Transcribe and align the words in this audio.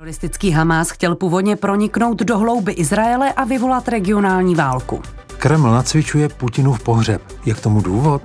Teroristický 0.00 0.50
Hamás 0.50 0.90
chtěl 0.90 1.14
původně 1.14 1.56
proniknout 1.56 2.18
do 2.18 2.38
hlouby 2.38 2.72
Izraele 2.72 3.32
a 3.32 3.44
vyvolat 3.44 3.88
regionální 3.88 4.54
válku. 4.54 5.02
Kreml 5.38 5.70
nacvičuje 5.70 6.28
Putinův 6.28 6.82
pohřeb. 6.82 7.22
Je 7.44 7.54
k 7.54 7.60
tomu 7.60 7.80
důvod? 7.80 8.22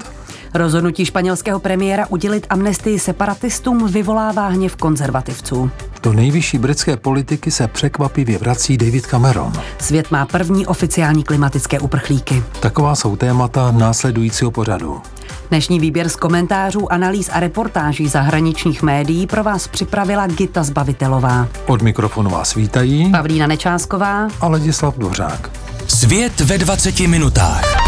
Rozhodnutí 0.54 1.06
španělského 1.06 1.60
premiéra 1.60 2.06
udělit 2.10 2.48
amnestii 2.50 3.00
separatistům 3.00 3.88
vyvolává 3.88 4.48
hněv 4.48 4.76
konzervativců. 4.76 5.72
Do 6.04 6.14
nejvyšší 6.14 6.58
britské 6.58 6.98
politiky 6.98 7.52
se 7.52 7.68
překvapivě 7.68 8.38
vrací 8.38 8.78
David 8.78 9.06
Cameron. 9.06 9.54
Svět 9.80 10.12
má 10.12 10.26
první 10.26 10.68
oficiální 10.68 11.24
klimatické 11.24 11.80
uprchlíky. 11.80 12.44
Taková 12.60 12.96
jsou 12.96 13.16
témata 13.16 13.72
následujícího 13.72 14.52
pořadu. 14.52 15.02
Dnešní 15.50 15.80
výběr 15.80 16.10
z 16.10 16.16
komentářů, 16.16 16.92
analýz 16.92 17.30
a 17.34 17.40
reportáží 17.40 18.08
zahraničních 18.08 18.84
médií 18.84 19.28
pro 19.28 19.44
vás 19.44 19.68
připravila 19.68 20.28
Gita 20.28 20.64
Zbavitelová. 20.64 21.48
Od 21.68 21.82
mikrofonu 21.82 22.30
vás 22.30 22.56
vítají 22.56 23.12
Pavlína 23.12 23.48
Nečásková 23.48 24.28
a 24.42 24.48
Ladislav 24.48 24.98
Dvořák. 24.98 25.52
Svět 25.88 26.40
ve 26.40 26.58
20 26.58 27.00
minutách. 27.00 27.85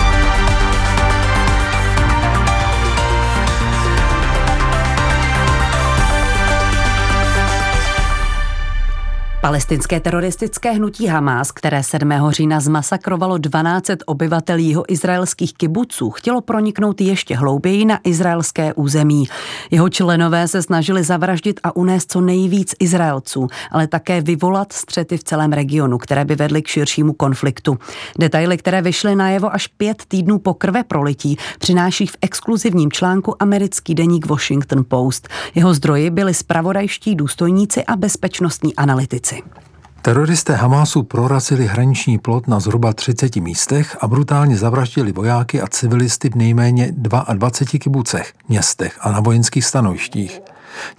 Palestinské 9.41 9.99
teroristické 9.99 10.71
hnutí 10.71 11.07
Hamas, 11.07 11.51
které 11.51 11.83
7. 11.83 12.11
října 12.29 12.59
zmasakrovalo 12.59 13.37
12 13.37 13.85
obyvatel 14.05 14.57
jeho 14.57 14.93
izraelských 14.93 15.53
kibuců, 15.53 16.09
chtělo 16.09 16.41
proniknout 16.41 17.01
ještě 17.01 17.35
hlouběji 17.35 17.85
na 17.85 17.99
izraelské 18.03 18.73
území. 18.73 19.25
Jeho 19.71 19.89
členové 19.89 20.47
se 20.47 20.61
snažili 20.61 21.03
zavraždit 21.03 21.59
a 21.63 21.75
unést 21.75 22.11
co 22.11 22.21
nejvíc 22.21 22.75
Izraelců, 22.79 23.47
ale 23.71 23.87
také 23.87 24.21
vyvolat 24.21 24.73
střety 24.73 25.17
v 25.17 25.23
celém 25.23 25.53
regionu, 25.53 25.97
které 25.97 26.25
by 26.25 26.35
vedly 26.35 26.61
k 26.61 26.67
širšímu 26.67 27.13
konfliktu. 27.13 27.77
Detaily, 28.19 28.57
které 28.57 28.81
vyšly 28.81 29.15
najevo 29.15 29.53
až 29.53 29.67
pět 29.67 30.03
týdnů 30.07 30.39
po 30.39 30.53
krve 30.53 30.83
prolití, 30.83 31.37
přináší 31.59 32.07
v 32.07 32.17
exkluzivním 32.21 32.91
článku 32.91 33.43
americký 33.43 33.95
deník 33.95 34.25
Washington 34.25 34.85
Post. 34.87 35.27
Jeho 35.55 35.73
zdroji 35.73 36.09
byli 36.09 36.33
spravodajští 36.33 37.15
důstojníci 37.15 37.85
a 37.85 37.95
bezpečnostní 37.95 38.75
analytici. 38.75 39.26
Teroristé 40.01 40.53
Hamásu 40.53 41.03
prorazili 41.03 41.67
hraniční 41.67 42.17
plot 42.17 42.47
na 42.47 42.59
zhruba 42.59 42.93
30 42.93 43.35
místech 43.35 43.97
a 44.01 44.07
brutálně 44.07 44.57
zavraždili 44.57 45.11
vojáky 45.11 45.61
a 45.61 45.67
civilisty 45.67 46.29
v 46.29 46.35
nejméně 46.35 46.91
22 46.91 47.79
kibucech, 47.79 48.33
městech 48.49 48.97
a 49.01 49.11
na 49.11 49.19
vojenských 49.19 49.65
stanovištích. 49.65 50.41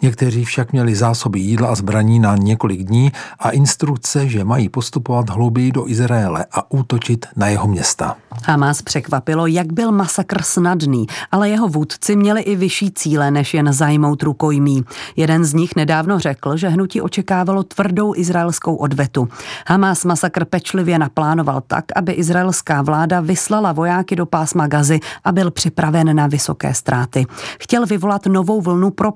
Někteří 0.02 0.44
však 0.44 0.72
měli 0.72 0.94
zásoby 0.94 1.41
jídla 1.41 1.69
a 1.69 1.74
zbraní 1.74 2.19
na 2.19 2.36
několik 2.36 2.83
dní 2.83 3.12
a 3.38 3.50
instrukce, 3.50 4.28
že 4.28 4.44
mají 4.44 4.69
postupovat 4.69 5.30
hlouběji 5.30 5.72
do 5.72 5.88
Izraele 5.88 6.47
a 6.52 6.70
útočit 6.70 7.27
na 7.36 7.48
jeho 7.48 7.69
města. 7.69 8.16
Hamas 8.44 8.83
překvapilo, 8.83 9.47
jak 9.47 9.72
byl 9.72 9.92
masakr 9.92 10.42
snadný, 10.42 11.06
ale 11.30 11.48
jeho 11.48 11.69
vůdci 11.69 12.16
měli 12.16 12.41
i 12.41 12.56
vyšší 12.56 12.91
cíle, 12.91 13.30
než 13.30 13.55
jen 13.55 13.72
zajmout 13.72 14.22
rukojmí. 14.22 14.84
Jeden 15.16 15.44
z 15.44 15.55
nich 15.55 15.77
nedávno 15.77 16.19
řekl, 16.19 16.56
že 16.56 16.69
hnutí 16.69 17.00
očekávalo 17.00 17.62
tvrdou 17.62 18.14
izraelskou 18.16 18.77
odvetu. 18.77 19.28
Hamas 19.66 20.05
masakr 20.05 20.44
pečlivě 20.44 20.98
naplánoval 20.98 21.62
tak, 21.66 21.84
aby 21.97 22.12
izraelská 22.12 22.82
vláda 22.82 23.20
vyslala 23.20 23.72
vojáky 23.72 24.16
do 24.16 24.27
pásma 24.27 24.66
Gazy 24.66 25.00
a 25.25 25.32
byl 25.32 25.50
připraven 25.50 26.16
na 26.16 26.27
vysoké 26.27 26.75
ztráty. 26.75 27.27
Chtěl 27.60 27.86
vyvolat 27.86 28.27
novou 28.27 28.60
vlnu 28.60 28.91
pro 28.91 29.12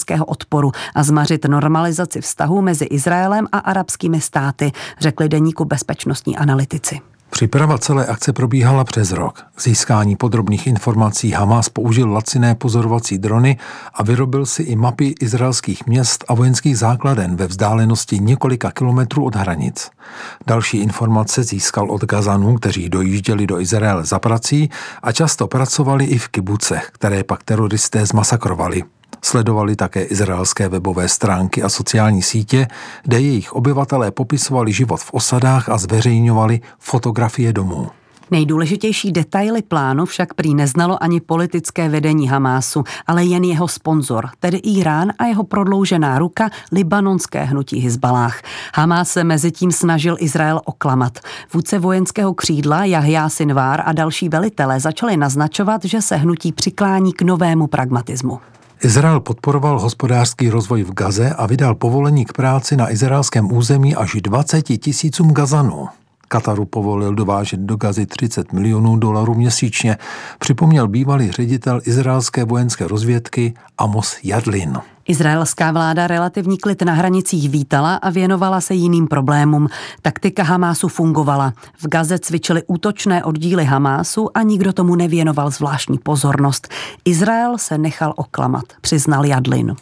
palestinského 0.00 0.24
odporu 0.24 0.72
a 0.94 1.02
zmařit 1.02 1.44
normalizaci 1.44 2.20
vztahu 2.20 2.62
mezi 2.62 2.84
Izraelem 2.84 3.46
a 3.52 3.58
arabskými 3.58 4.20
státy, 4.20 4.72
řekli 5.00 5.28
deníku 5.28 5.64
bezpečnostní 5.64 6.36
analytici. 6.36 7.00
Příprava 7.30 7.78
celé 7.78 8.06
akce 8.06 8.32
probíhala 8.32 8.84
přes 8.84 9.12
rok. 9.12 9.44
K 9.54 9.62
získání 9.62 10.16
podrobných 10.16 10.66
informací 10.66 11.30
Hamas 11.30 11.68
použil 11.68 12.12
laciné 12.12 12.54
pozorovací 12.54 13.18
drony 13.18 13.56
a 13.94 14.02
vyrobil 14.02 14.46
si 14.46 14.62
i 14.62 14.76
mapy 14.76 15.14
izraelských 15.20 15.86
měst 15.86 16.24
a 16.28 16.34
vojenských 16.34 16.78
základen 16.78 17.36
ve 17.36 17.46
vzdálenosti 17.46 18.18
několika 18.18 18.70
kilometrů 18.70 19.24
od 19.24 19.36
hranic. 19.36 19.90
Další 20.46 20.78
informace 20.78 21.42
získal 21.42 21.90
od 21.90 22.04
Gazanů, 22.04 22.54
kteří 22.54 22.88
dojížděli 22.88 23.46
do 23.46 23.60
Izraele 23.60 24.04
za 24.04 24.18
prací 24.18 24.70
a 25.02 25.12
často 25.12 25.46
pracovali 25.46 26.04
i 26.04 26.18
v 26.18 26.28
kibucech, 26.28 26.90
které 26.92 27.24
pak 27.24 27.42
teroristé 27.42 28.06
zmasakrovali. 28.06 28.82
Sledovali 29.22 29.76
také 29.76 30.02
izraelské 30.02 30.68
webové 30.68 31.08
stránky 31.08 31.62
a 31.62 31.68
sociální 31.68 32.22
sítě, 32.22 32.68
kde 33.02 33.20
jejich 33.20 33.52
obyvatelé 33.52 34.10
popisovali 34.10 34.72
život 34.72 35.00
v 35.00 35.14
osadách 35.14 35.68
a 35.68 35.78
zveřejňovali 35.78 36.60
fotografie 36.78 37.52
domů. 37.52 37.90
Nejdůležitější 38.30 39.12
detaily 39.12 39.62
plánu 39.62 40.06
však 40.06 40.34
prý 40.34 40.54
neznalo 40.54 41.02
ani 41.02 41.20
politické 41.20 41.88
vedení 41.88 42.28
Hamásu, 42.28 42.84
ale 43.06 43.24
jen 43.24 43.44
jeho 43.44 43.68
sponzor, 43.68 44.28
tedy 44.40 44.56
Irán 44.56 45.12
a 45.18 45.24
jeho 45.24 45.44
prodloužená 45.44 46.18
ruka 46.18 46.50
libanonské 46.72 47.44
hnutí 47.44 47.78
Hizbalách. 47.78 48.42
Hamás 48.74 49.10
se 49.10 49.24
mezi 49.24 49.52
tím 49.52 49.72
snažil 49.72 50.16
Izrael 50.18 50.60
oklamat. 50.64 51.18
Vůdce 51.52 51.78
vojenského 51.78 52.34
křídla 52.34 52.84
Jahja 52.84 53.28
Sinvár 53.28 53.82
a 53.86 53.92
další 53.92 54.28
velitelé 54.28 54.80
začali 54.80 55.16
naznačovat, 55.16 55.84
že 55.84 56.02
se 56.02 56.16
hnutí 56.16 56.52
přiklání 56.52 57.12
k 57.12 57.22
novému 57.22 57.66
pragmatismu. 57.66 58.40
Izrael 58.82 59.20
podporoval 59.20 59.80
hospodářský 59.80 60.50
rozvoj 60.50 60.82
v 60.82 60.94
Gaze 60.94 61.30
a 61.30 61.46
vydal 61.46 61.74
povolení 61.74 62.24
k 62.24 62.32
práci 62.32 62.76
na 62.76 62.92
izraelském 62.92 63.52
území 63.52 63.96
až 63.96 64.16
20 64.20 64.62
tisícům 64.62 65.32
Gazanů. 65.32 65.88
Kataru 66.32 66.64
povolil 66.64 67.14
dovážet 67.14 67.60
do 67.60 67.76
Gazy 67.76 68.06
30 68.06 68.52
milionů 68.52 68.96
dolarů 68.96 69.34
měsíčně, 69.34 69.96
připomněl 70.38 70.88
bývalý 70.88 71.30
ředitel 71.30 71.80
izraelské 71.84 72.44
vojenské 72.44 72.88
rozvědky 72.88 73.54
Amos 73.78 74.16
Jadlin. 74.22 74.78
Izraelská 75.08 75.72
vláda 75.72 76.06
relativní 76.06 76.58
klid 76.58 76.82
na 76.82 76.92
hranicích 76.92 77.50
vítala 77.50 77.94
a 77.94 78.10
věnovala 78.10 78.60
se 78.60 78.74
jiným 78.74 79.08
problémům. 79.08 79.68
Taktika 80.02 80.42
Hamásu 80.42 80.88
fungovala. 80.88 81.52
V 81.78 81.88
Gaze 81.88 82.18
cvičili 82.18 82.62
útočné 82.66 83.24
oddíly 83.24 83.64
Hamásu 83.64 84.36
a 84.36 84.42
nikdo 84.42 84.72
tomu 84.72 84.94
nevěnoval 84.94 85.50
zvláštní 85.50 85.98
pozornost. 85.98 86.68
Izrael 87.04 87.58
se 87.58 87.78
nechal 87.78 88.12
oklamat, 88.16 88.64
přiznal 88.80 89.24
Jadlin. 89.24 89.76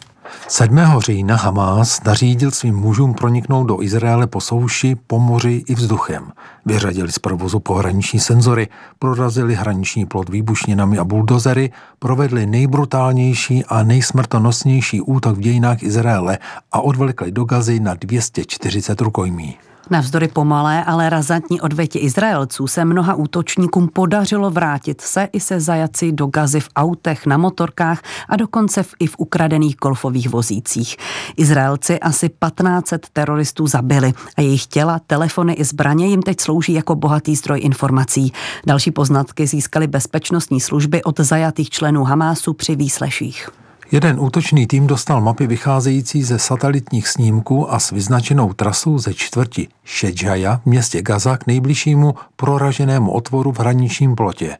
7. 0.47 0.79
října 0.99 1.35
Hamás 1.35 2.03
nařídil 2.03 2.51
svým 2.51 2.75
mužům 2.75 3.13
proniknout 3.13 3.67
do 3.67 3.81
Izraele 3.81 4.27
po 4.27 4.41
souši, 4.41 4.95
po 5.07 5.19
moři 5.19 5.63
i 5.67 5.75
vzduchem. 5.75 6.31
Vyřadili 6.65 7.11
z 7.11 7.19
provozu 7.19 7.59
pohraniční 7.59 8.19
senzory, 8.19 8.67
prorazili 8.99 9.55
hraniční 9.55 10.05
plot 10.05 10.29
výbušninami 10.29 10.97
a 10.97 11.03
buldozery, 11.03 11.71
provedli 11.99 12.45
nejbrutálnější 12.45 13.65
a 13.65 13.83
nejsmrtonosnější 13.83 15.01
útok 15.01 15.37
v 15.37 15.41
dějinách 15.41 15.83
Izraele 15.83 16.37
a 16.71 16.81
odvlekli 16.81 17.31
do 17.31 17.43
Gazy 17.43 17.79
na 17.79 17.93
240 17.93 19.01
rukojmí. 19.01 19.57
Navzdory 19.89 20.27
pomalé, 20.27 20.83
ale 20.83 21.09
razantní 21.09 21.61
odvětě 21.61 21.99
Izraelců 21.99 22.67
se 22.67 22.85
mnoha 22.85 23.15
útočníkům 23.15 23.87
podařilo 23.87 24.49
vrátit 24.49 25.01
se 25.01 25.29
i 25.33 25.39
se 25.39 25.59
zajaci 25.59 26.11
do 26.11 26.27
gazy 26.27 26.59
v 26.59 26.69
autech, 26.75 27.25
na 27.25 27.37
motorkách 27.37 28.01
a 28.29 28.35
dokonce 28.35 28.83
v, 28.83 28.95
i 28.99 29.07
v 29.07 29.15
ukradených 29.17 29.75
golfových 29.75 30.29
vozících. 30.29 30.97
Izraelci 31.37 31.99
asi 31.99 32.29
1500 32.29 33.09
teroristů 33.13 33.67
zabili 33.67 34.13
a 34.37 34.41
jejich 34.41 34.65
těla, 34.65 34.99
telefony 35.07 35.53
i 35.53 35.63
zbraně 35.63 36.07
jim 36.07 36.21
teď 36.21 36.39
slouží 36.39 36.73
jako 36.73 36.95
bohatý 36.95 37.35
zdroj 37.35 37.59
informací. 37.63 38.33
Další 38.67 38.91
poznatky 38.91 39.47
získaly 39.47 39.87
bezpečnostní 39.87 40.61
služby 40.61 41.03
od 41.03 41.19
zajatých 41.19 41.69
členů 41.69 42.03
Hamásu 42.03 42.53
při 42.53 42.75
výsleších. 42.75 43.58
Jeden 43.91 44.19
útočný 44.19 44.67
tým 44.67 44.87
dostal 44.87 45.21
mapy 45.21 45.47
vycházející 45.47 46.23
ze 46.23 46.39
satelitních 46.39 47.07
snímků 47.07 47.73
a 47.73 47.79
s 47.79 47.91
vyznačenou 47.91 48.53
trasou 48.53 48.97
ze 48.97 49.13
čtvrti 49.13 49.67
Šedžaja 49.83 50.61
v 50.63 50.65
městě 50.65 51.01
Gaza 51.01 51.37
k 51.37 51.47
nejbližšímu 51.47 52.13
proraženému 52.35 53.11
otvoru 53.11 53.51
v 53.51 53.59
hraničním 53.59 54.15
plotě. 54.15 54.57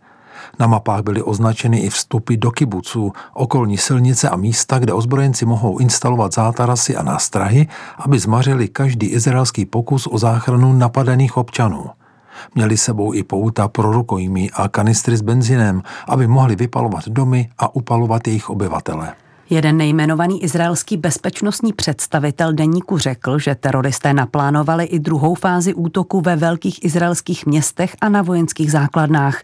Na 0.60 0.68
mapách 0.68 1.02
byly 1.04 1.24
označeny 1.24 1.80
i 1.80 1.90
vstupy 1.90 2.36
do 2.38 2.52
kibuců, 2.52 3.14
okolní 3.34 3.78
silnice 3.78 4.30
a 4.30 4.36
místa, 4.36 4.80
kde 4.80 4.94
ozbrojenci 4.94 5.46
mohou 5.46 5.78
instalovat 5.78 6.34
zátarasy 6.34 6.96
a 6.96 7.04
nástrahy, 7.04 7.68
aby 7.98 8.20
zmařili 8.20 8.68
každý 8.68 9.08
izraelský 9.08 9.66
pokus 9.66 10.08
o 10.12 10.18
záchranu 10.18 10.74
napadených 10.74 11.38
občanů. 11.38 11.86
Měli 12.56 12.78
sebou 12.78 13.14
i 13.14 13.24
pouta 13.24 13.68
pro 13.68 13.92
rukojmí 13.92 14.52
a 14.52 14.68
kanistry 14.68 15.18
s 15.18 15.22
benzinem, 15.22 15.82
aby 16.08 16.28
mohli 16.28 16.56
vypalovat 16.56 17.08
domy 17.08 17.50
a 17.58 17.76
upalovat 17.76 18.28
jejich 18.28 18.50
obyvatele. 18.50 19.14
Jeden 19.52 19.78
nejmenovaný 19.78 20.44
izraelský 20.44 20.98
bezpečnostní 20.98 21.74
představitel 21.74 22.54
deníku 22.54 22.98
řekl, 22.98 23.40
že 23.40 23.56
teroristé 23.56 24.14
naplánovali 24.14 24.86
i 24.86 25.00
druhou 25.00 25.36
fázi 25.36 25.74
útoku 25.74 26.22
ve 26.22 26.36
velkých 26.36 26.84
izraelských 26.86 27.46
městech 27.46 27.96
a 28.02 28.10
na 28.10 28.22
vojenských 28.22 28.72
základnách. 28.72 29.42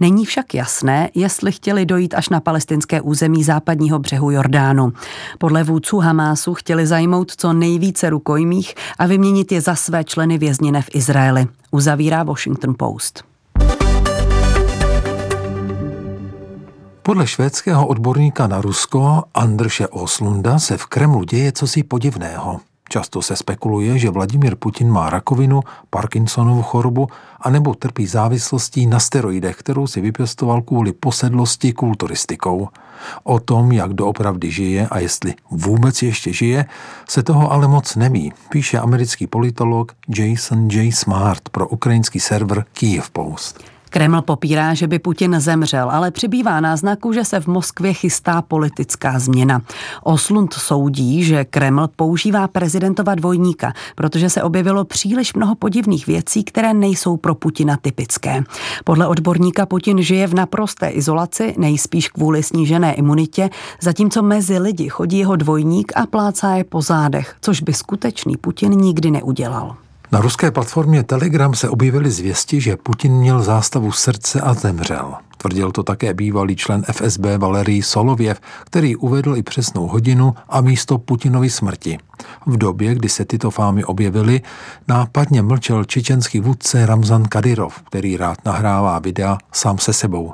Není 0.00 0.24
však 0.24 0.54
jasné, 0.54 1.10
jestli 1.14 1.52
chtěli 1.52 1.86
dojít 1.86 2.14
až 2.14 2.28
na 2.28 2.40
palestinské 2.40 3.00
území 3.00 3.44
západního 3.44 3.98
břehu 3.98 4.30
Jordánu. 4.30 4.92
Podle 5.38 5.64
vůdců 5.64 5.98
Hamásu 5.98 6.54
chtěli 6.54 6.86
zajmout 6.86 7.32
co 7.36 7.52
nejvíce 7.52 8.10
rukojmích 8.10 8.74
a 8.98 9.06
vyměnit 9.06 9.52
je 9.52 9.60
za 9.60 9.74
své 9.74 10.04
členy 10.04 10.38
vězněné 10.38 10.82
v 10.82 10.88
Izraeli. 10.94 11.46
Uzavírá 11.70 12.22
Washington 12.22 12.74
Post. 12.78 13.27
Podle 17.08 17.26
švédského 17.26 17.86
odborníka 17.86 18.46
na 18.46 18.60
Rusko 18.60 19.22
Andrše 19.34 19.88
Oslunda 19.88 20.58
se 20.58 20.76
v 20.76 20.86
Kremlu 20.86 21.24
děje 21.24 21.52
cosi 21.52 21.82
podivného. 21.82 22.60
Často 22.88 23.22
se 23.22 23.36
spekuluje, 23.36 23.98
že 23.98 24.10
Vladimír 24.10 24.56
Putin 24.56 24.90
má 24.90 25.10
rakovinu, 25.10 25.60
Parkinsonovu 25.90 26.62
chorobu 26.62 27.08
anebo 27.40 27.74
trpí 27.74 28.06
závislostí 28.06 28.86
na 28.86 29.00
steroidech, 29.00 29.56
kterou 29.56 29.86
si 29.86 30.00
vypěstoval 30.00 30.62
kvůli 30.62 30.92
posedlosti 30.92 31.72
kulturistikou. 31.72 32.68
O 33.22 33.40
tom, 33.40 33.72
jak 33.72 33.92
doopravdy 33.92 34.50
žije 34.50 34.88
a 34.88 34.98
jestli 34.98 35.34
vůbec 35.50 36.02
ještě 36.02 36.32
žije, 36.32 36.66
se 37.08 37.22
toho 37.22 37.52
ale 37.52 37.68
moc 37.68 37.96
neví, 37.96 38.32
píše 38.48 38.78
americký 38.78 39.26
politolog 39.26 39.92
Jason 40.08 40.68
J. 40.70 40.92
Smart 40.92 41.48
pro 41.48 41.68
ukrajinský 41.68 42.20
server 42.20 42.64
Kiev 42.72 43.10
Post. 43.10 43.77
Kreml 43.88 44.22
popírá, 44.22 44.74
že 44.74 44.86
by 44.86 44.98
Putin 44.98 45.40
zemřel, 45.40 45.90
ale 45.90 46.10
přibývá 46.10 46.60
náznaku, 46.60 47.12
že 47.12 47.24
se 47.24 47.40
v 47.40 47.46
Moskvě 47.46 47.92
chystá 47.92 48.42
politická 48.42 49.18
změna. 49.18 49.62
Oslund 50.02 50.52
soudí, 50.52 51.24
že 51.24 51.44
Kreml 51.44 51.88
používá 51.96 52.48
prezidentova 52.48 53.14
dvojníka, 53.14 53.72
protože 53.94 54.30
se 54.30 54.42
objevilo 54.42 54.84
příliš 54.84 55.34
mnoho 55.34 55.54
podivných 55.54 56.06
věcí, 56.06 56.44
které 56.44 56.74
nejsou 56.74 57.16
pro 57.16 57.34
Putina 57.34 57.76
typické. 57.76 58.42
Podle 58.84 59.06
odborníka 59.06 59.66
Putin 59.66 60.02
žije 60.02 60.26
v 60.26 60.34
naprosté 60.34 60.88
izolaci, 60.88 61.54
nejspíš 61.58 62.08
kvůli 62.08 62.42
snížené 62.42 62.92
imunitě, 62.92 63.50
zatímco 63.80 64.22
mezi 64.22 64.58
lidi 64.58 64.88
chodí 64.88 65.18
jeho 65.18 65.36
dvojník 65.36 65.92
a 65.96 66.06
plácá 66.06 66.54
je 66.54 66.64
po 66.64 66.82
zádech, 66.82 67.36
což 67.40 67.60
by 67.60 67.72
skutečný 67.72 68.36
Putin 68.36 68.72
nikdy 68.72 69.10
neudělal. 69.10 69.87
Na 70.12 70.20
ruské 70.20 70.50
platformě 70.50 71.02
Telegram 71.02 71.54
se 71.54 71.68
objevily 71.68 72.10
zvěsti, 72.10 72.60
že 72.60 72.76
Putin 72.76 73.12
měl 73.12 73.42
zástavu 73.42 73.92
srdce 73.92 74.40
a 74.40 74.54
zemřel. 74.54 75.14
Tvrdil 75.38 75.72
to 75.72 75.82
také 75.82 76.14
bývalý 76.14 76.56
člen 76.56 76.84
FSB 76.92 77.24
Valerij 77.38 77.82
Solověv, 77.82 78.40
který 78.64 78.96
uvedl 78.96 79.36
i 79.36 79.42
přesnou 79.42 79.86
hodinu 79.86 80.34
a 80.48 80.60
místo 80.60 80.98
Putinovy 80.98 81.50
smrti. 81.50 81.98
V 82.46 82.56
době, 82.56 82.94
kdy 82.94 83.08
se 83.08 83.24
tyto 83.24 83.50
fámy 83.50 83.84
objevily, 83.84 84.40
nápadně 84.88 85.42
mlčel 85.42 85.84
čečenský 85.84 86.40
vůdce 86.40 86.86
Ramzan 86.86 87.24
Kadyrov, 87.24 87.82
který 87.82 88.16
rád 88.16 88.44
nahrává 88.44 88.98
videa 88.98 89.38
sám 89.52 89.78
se 89.78 89.92
sebou. 89.92 90.32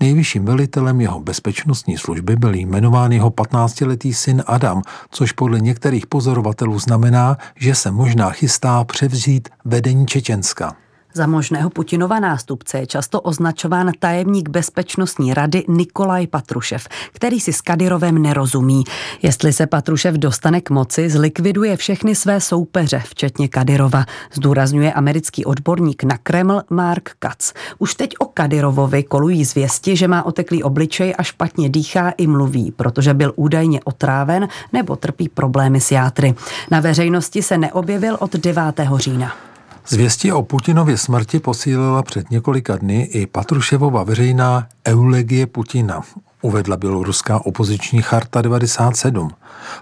Nejvyšším 0.00 0.44
velitelem 0.44 1.00
jeho 1.00 1.20
bezpečnostní 1.20 1.98
služby 1.98 2.36
byl 2.36 2.54
jmenován 2.54 3.12
jeho 3.12 3.30
15-letý 3.30 4.14
syn 4.14 4.42
Adam, 4.46 4.82
což 5.10 5.32
podle 5.32 5.60
některých 5.60 6.06
pozorovatelů 6.06 6.78
znamená, 6.78 7.36
že 7.56 7.74
se 7.74 7.90
možná 7.90 8.30
chystá 8.30 8.84
převzít 8.84 9.48
vedení 9.64 10.06
Čečenska. 10.06 10.76
Za 11.16 11.26
možného 11.26 11.70
Putinova 11.70 12.20
nástupce 12.20 12.78
je 12.78 12.86
často 12.86 13.20
označován 13.20 13.92
tajemník 13.98 14.48
bezpečnostní 14.48 15.34
rady 15.34 15.64
Nikolaj 15.68 16.26
Patrušev, 16.26 16.88
který 17.12 17.40
si 17.40 17.52
s 17.52 17.60
Kadyrovem 17.60 18.22
nerozumí. 18.22 18.84
Jestli 19.22 19.52
se 19.52 19.66
Patrušev 19.66 20.14
dostane 20.14 20.60
k 20.60 20.70
moci, 20.70 21.10
zlikviduje 21.10 21.76
všechny 21.76 22.14
své 22.14 22.40
soupeře, 22.40 23.02
včetně 23.06 23.48
Kadyrova, 23.48 24.04
zdůrazňuje 24.32 24.92
americký 24.92 25.44
odborník 25.44 26.04
na 26.04 26.18
Kreml 26.18 26.62
Mark 26.70 27.10
Katz. 27.18 27.52
Už 27.78 27.94
teď 27.94 28.14
o 28.18 28.24
Kadyrovovi 28.24 29.02
kolují 29.02 29.44
zvěsti, 29.44 29.96
že 29.96 30.08
má 30.08 30.26
oteklý 30.26 30.62
obličej 30.62 31.14
a 31.18 31.22
špatně 31.22 31.68
dýchá 31.68 32.10
i 32.10 32.26
mluví, 32.26 32.72
protože 32.76 33.14
byl 33.14 33.32
údajně 33.36 33.80
otráven 33.84 34.48
nebo 34.72 34.96
trpí 34.96 35.28
problémy 35.28 35.80
s 35.80 35.90
játry. 35.90 36.34
Na 36.70 36.80
veřejnosti 36.80 37.42
se 37.42 37.58
neobjevil 37.58 38.16
od 38.20 38.32
9. 38.32 38.64
října. 38.96 39.53
Zvěstí 39.88 40.32
o 40.32 40.42
Putinově 40.42 40.98
smrti 40.98 41.40
posílila 41.40 42.02
před 42.02 42.30
několika 42.30 42.76
dny 42.76 43.02
i 43.02 43.26
Patruševova 43.26 44.04
veřejná 44.04 44.66
eulegie 44.86 45.46
Putina, 45.46 46.00
uvedla 46.42 46.76
běloruská 46.76 47.46
opoziční 47.46 48.02
charta 48.02 48.42
97. 48.42 49.30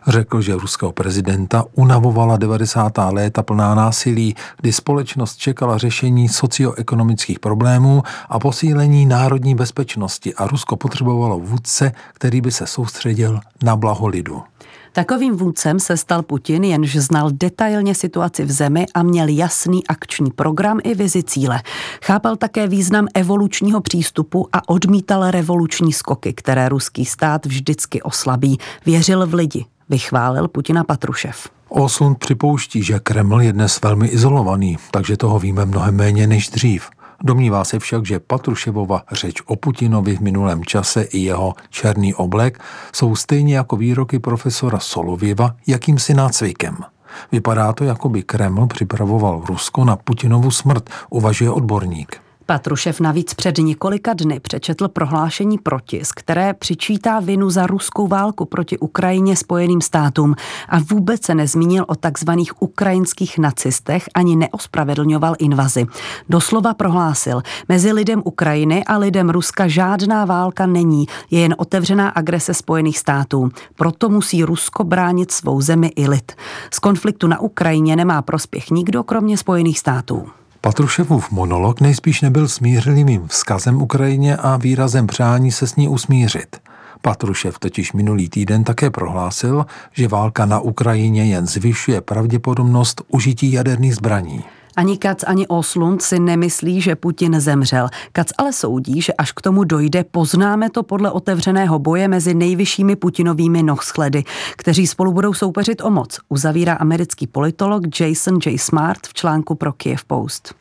Řekl, 0.06 0.40
že 0.40 0.54
ruského 0.54 0.92
prezidenta 0.92 1.64
unavovala 1.74 2.36
90. 2.36 2.92
léta 3.10 3.42
plná 3.42 3.74
násilí, 3.74 4.34
kdy 4.60 4.72
společnost 4.72 5.36
čekala 5.36 5.78
řešení 5.78 6.28
socioekonomických 6.28 7.40
problémů 7.40 8.02
a 8.28 8.38
posílení 8.38 9.06
národní 9.06 9.54
bezpečnosti 9.54 10.34
a 10.34 10.46
Rusko 10.46 10.76
potřebovalo 10.76 11.38
vůdce, 11.38 11.92
který 12.12 12.40
by 12.40 12.50
se 12.50 12.66
soustředil 12.66 13.40
na 13.62 13.76
blaho 13.76 14.06
lidu. 14.06 14.42
Takovým 14.94 15.36
vůdcem 15.36 15.80
se 15.80 15.96
stal 15.96 16.22
Putin, 16.22 16.64
jenž 16.64 16.96
znal 16.96 17.30
detailně 17.32 17.94
situaci 17.94 18.44
v 18.44 18.52
zemi 18.52 18.86
a 18.94 19.02
měl 19.02 19.28
jasný 19.28 19.86
akční 19.86 20.30
program 20.30 20.78
i 20.84 20.94
vizi 20.94 21.22
cíle. 21.22 21.62
Chápal 22.04 22.36
také 22.36 22.68
význam 22.68 23.06
evolučního 23.14 23.80
přístupu 23.80 24.48
a 24.52 24.68
odmítal 24.68 25.30
revoluční 25.30 25.92
skoky, 25.92 26.32
které 26.32 26.68
ruský 26.68 27.04
stát 27.04 27.46
vždycky 27.46 28.02
oslabí. 28.02 28.58
Věřil 28.86 29.26
v 29.26 29.34
lidi, 29.34 29.64
vychválil 29.88 30.48
Putina 30.48 30.84
Patrušev. 30.84 31.48
Oslund 31.68 32.18
připouští, 32.18 32.82
že 32.82 33.00
Kreml 33.00 33.42
je 33.42 33.52
dnes 33.52 33.80
velmi 33.80 34.08
izolovaný, 34.08 34.76
takže 34.90 35.16
toho 35.16 35.38
víme 35.38 35.66
mnohem 35.66 35.96
méně 35.96 36.26
než 36.26 36.48
dřív. 36.48 36.90
Domnívá 37.24 37.64
se 37.64 37.78
však, 37.78 38.06
že 38.06 38.20
Patruševova 38.20 39.02
řeč 39.12 39.42
o 39.46 39.56
Putinovi 39.56 40.16
v 40.16 40.20
minulém 40.20 40.64
čase 40.64 41.02
i 41.02 41.18
jeho 41.18 41.54
černý 41.70 42.14
oblek 42.14 42.60
jsou 42.92 43.16
stejně 43.16 43.56
jako 43.56 43.76
výroky 43.76 44.18
profesora 44.18 44.78
Solověva 44.78 45.54
jakýmsi 45.66 46.14
nácvikem. 46.14 46.76
Vypadá 47.32 47.72
to, 47.72 47.84
jako 47.84 48.08
by 48.08 48.22
Kreml 48.22 48.66
připravoval 48.66 49.42
Rusko 49.48 49.84
na 49.84 49.96
Putinovu 49.96 50.50
smrt, 50.50 50.90
uvažuje 51.10 51.50
odborník. 51.50 52.20
Patrušev 52.52 53.00
navíc 53.00 53.34
před 53.34 53.58
několika 53.58 54.12
dny 54.12 54.40
přečetl 54.40 54.88
prohlášení 54.88 55.58
protisk, 55.58 56.20
které 56.20 56.54
přičítá 56.54 57.20
vinu 57.20 57.50
za 57.50 57.66
ruskou 57.66 58.06
válku 58.06 58.44
proti 58.44 58.78
Ukrajině 58.78 59.36
spojeným 59.36 59.80
státům 59.80 60.34
a 60.68 60.78
vůbec 60.90 61.24
se 61.24 61.34
nezmínil 61.34 61.84
o 61.88 61.94
takzvaných 61.94 62.62
ukrajinských 62.62 63.38
nacistech 63.38 64.04
ani 64.14 64.36
neospravedlňoval 64.36 65.34
invazi. 65.38 65.86
Doslova 66.28 66.74
prohlásil, 66.74 67.42
mezi 67.68 67.92
lidem 67.92 68.22
Ukrajiny 68.24 68.84
a 68.84 68.98
lidem 68.98 69.30
Ruska 69.30 69.68
žádná 69.68 70.24
válka 70.24 70.66
není, 70.66 71.06
je 71.30 71.40
jen 71.40 71.54
otevřená 71.58 72.08
agrese 72.08 72.54
spojených 72.54 72.98
států. 72.98 73.48
Proto 73.74 74.08
musí 74.08 74.44
Rusko 74.44 74.84
bránit 74.84 75.32
svou 75.32 75.60
zemi 75.60 75.92
i 75.96 76.08
lid. 76.08 76.32
Z 76.70 76.78
konfliktu 76.78 77.26
na 77.26 77.40
Ukrajině 77.40 77.96
nemá 77.96 78.22
prospěch 78.22 78.70
nikdo, 78.70 79.02
kromě 79.02 79.36
spojených 79.36 79.78
států. 79.78 80.41
Patruševův 80.64 81.30
monolog 81.30 81.80
nejspíš 81.80 82.20
nebyl 82.20 82.48
smířlivým 82.48 83.28
vzkazem 83.28 83.82
Ukrajině 83.82 84.36
a 84.36 84.56
výrazem 84.56 85.06
přání 85.06 85.52
se 85.52 85.66
s 85.66 85.76
ní 85.76 85.88
usmířit. 85.88 86.56
Patrušev 87.00 87.58
totiž 87.58 87.92
minulý 87.92 88.28
týden 88.28 88.64
také 88.64 88.90
prohlásil, 88.90 89.66
že 89.92 90.08
válka 90.08 90.46
na 90.46 90.60
Ukrajině 90.60 91.24
jen 91.24 91.46
zvyšuje 91.46 92.00
pravděpodobnost 92.00 93.02
užití 93.08 93.52
jaderných 93.52 93.94
zbraní. 93.94 94.44
Ani 94.76 94.98
Kac, 94.98 95.24
ani 95.26 95.46
Oslund 95.46 96.02
si 96.02 96.20
nemyslí, 96.20 96.80
že 96.80 96.96
Putin 96.96 97.40
zemřel. 97.40 97.88
Kac 98.12 98.28
ale 98.38 98.52
soudí, 98.52 99.02
že 99.02 99.12
až 99.12 99.32
k 99.32 99.40
tomu 99.40 99.64
dojde, 99.64 100.04
poznáme 100.04 100.70
to 100.70 100.82
podle 100.82 101.10
otevřeného 101.10 101.78
boje 101.78 102.08
mezi 102.08 102.34
nejvyššími 102.34 102.96
Putinovými 102.96 103.62
nohschledy, 103.62 104.24
kteří 104.56 104.86
spolu 104.86 105.12
budou 105.12 105.34
soupeřit 105.34 105.80
o 105.84 105.90
moc, 105.90 106.18
uzavírá 106.28 106.74
americký 106.74 107.26
politolog 107.26 108.00
Jason 108.00 108.38
J. 108.46 108.58
Smart 108.58 109.06
v 109.06 109.14
článku 109.14 109.54
pro 109.54 109.72
Kiev 109.72 110.04
Post. 110.04 110.54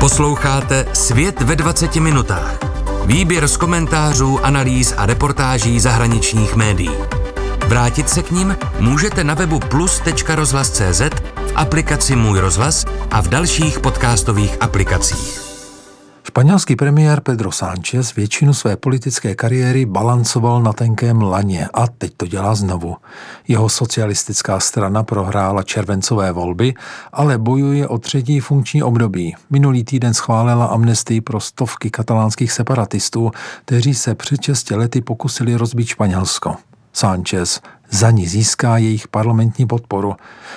Posloucháte 0.00 0.86
Svět 0.92 1.40
ve 1.40 1.56
20 1.56 1.96
minutách. 1.96 2.58
Výběr 3.06 3.48
z 3.48 3.56
komentářů, 3.56 4.38
analýz 4.44 4.94
a 4.96 5.06
reportáží 5.06 5.80
zahraničních 5.80 6.56
médií. 6.56 7.19
Vrátit 7.70 8.08
se 8.08 8.22
k 8.22 8.30
ním 8.30 8.56
můžete 8.80 9.24
na 9.24 9.34
webu 9.34 9.60
plus.rozhlas.cz, 9.60 11.00
v 11.00 11.52
aplikaci 11.54 12.16
Můj 12.16 12.38
rozhlas 12.38 12.84
a 13.10 13.22
v 13.22 13.28
dalších 13.28 13.80
podcastových 13.80 14.62
aplikacích. 14.62 15.40
Španělský 16.22 16.76
premiér 16.76 17.20
Pedro 17.20 17.52
Sánchez 17.52 18.14
většinu 18.14 18.54
své 18.54 18.76
politické 18.76 19.34
kariéry 19.34 19.86
balancoval 19.86 20.62
na 20.62 20.72
tenkém 20.72 21.22
laně 21.22 21.68
a 21.74 21.86
teď 21.86 22.12
to 22.16 22.26
dělá 22.26 22.54
znovu. 22.54 22.96
Jeho 23.48 23.68
socialistická 23.68 24.60
strana 24.60 25.02
prohrála 25.02 25.62
červencové 25.62 26.32
volby, 26.32 26.74
ale 27.12 27.38
bojuje 27.38 27.88
o 27.88 27.98
třetí 27.98 28.40
funkční 28.40 28.82
období. 28.82 29.34
Minulý 29.50 29.84
týden 29.84 30.14
schválila 30.14 30.66
amnestii 30.66 31.20
pro 31.20 31.40
stovky 31.40 31.90
katalánských 31.90 32.52
separatistů, 32.52 33.30
kteří 33.64 33.94
se 33.94 34.14
před 34.14 34.42
6 34.42 34.70
lety 34.70 35.00
pokusili 35.00 35.56
rozbít 35.56 35.88
Španělsko. 35.88 36.56
Sánchez 36.92 37.60
za 37.90 38.10
ní 38.10 38.26
získá 38.26 38.78
jejich 38.78 39.08
parlamentní 39.08 39.66
podporu. 39.66 40.14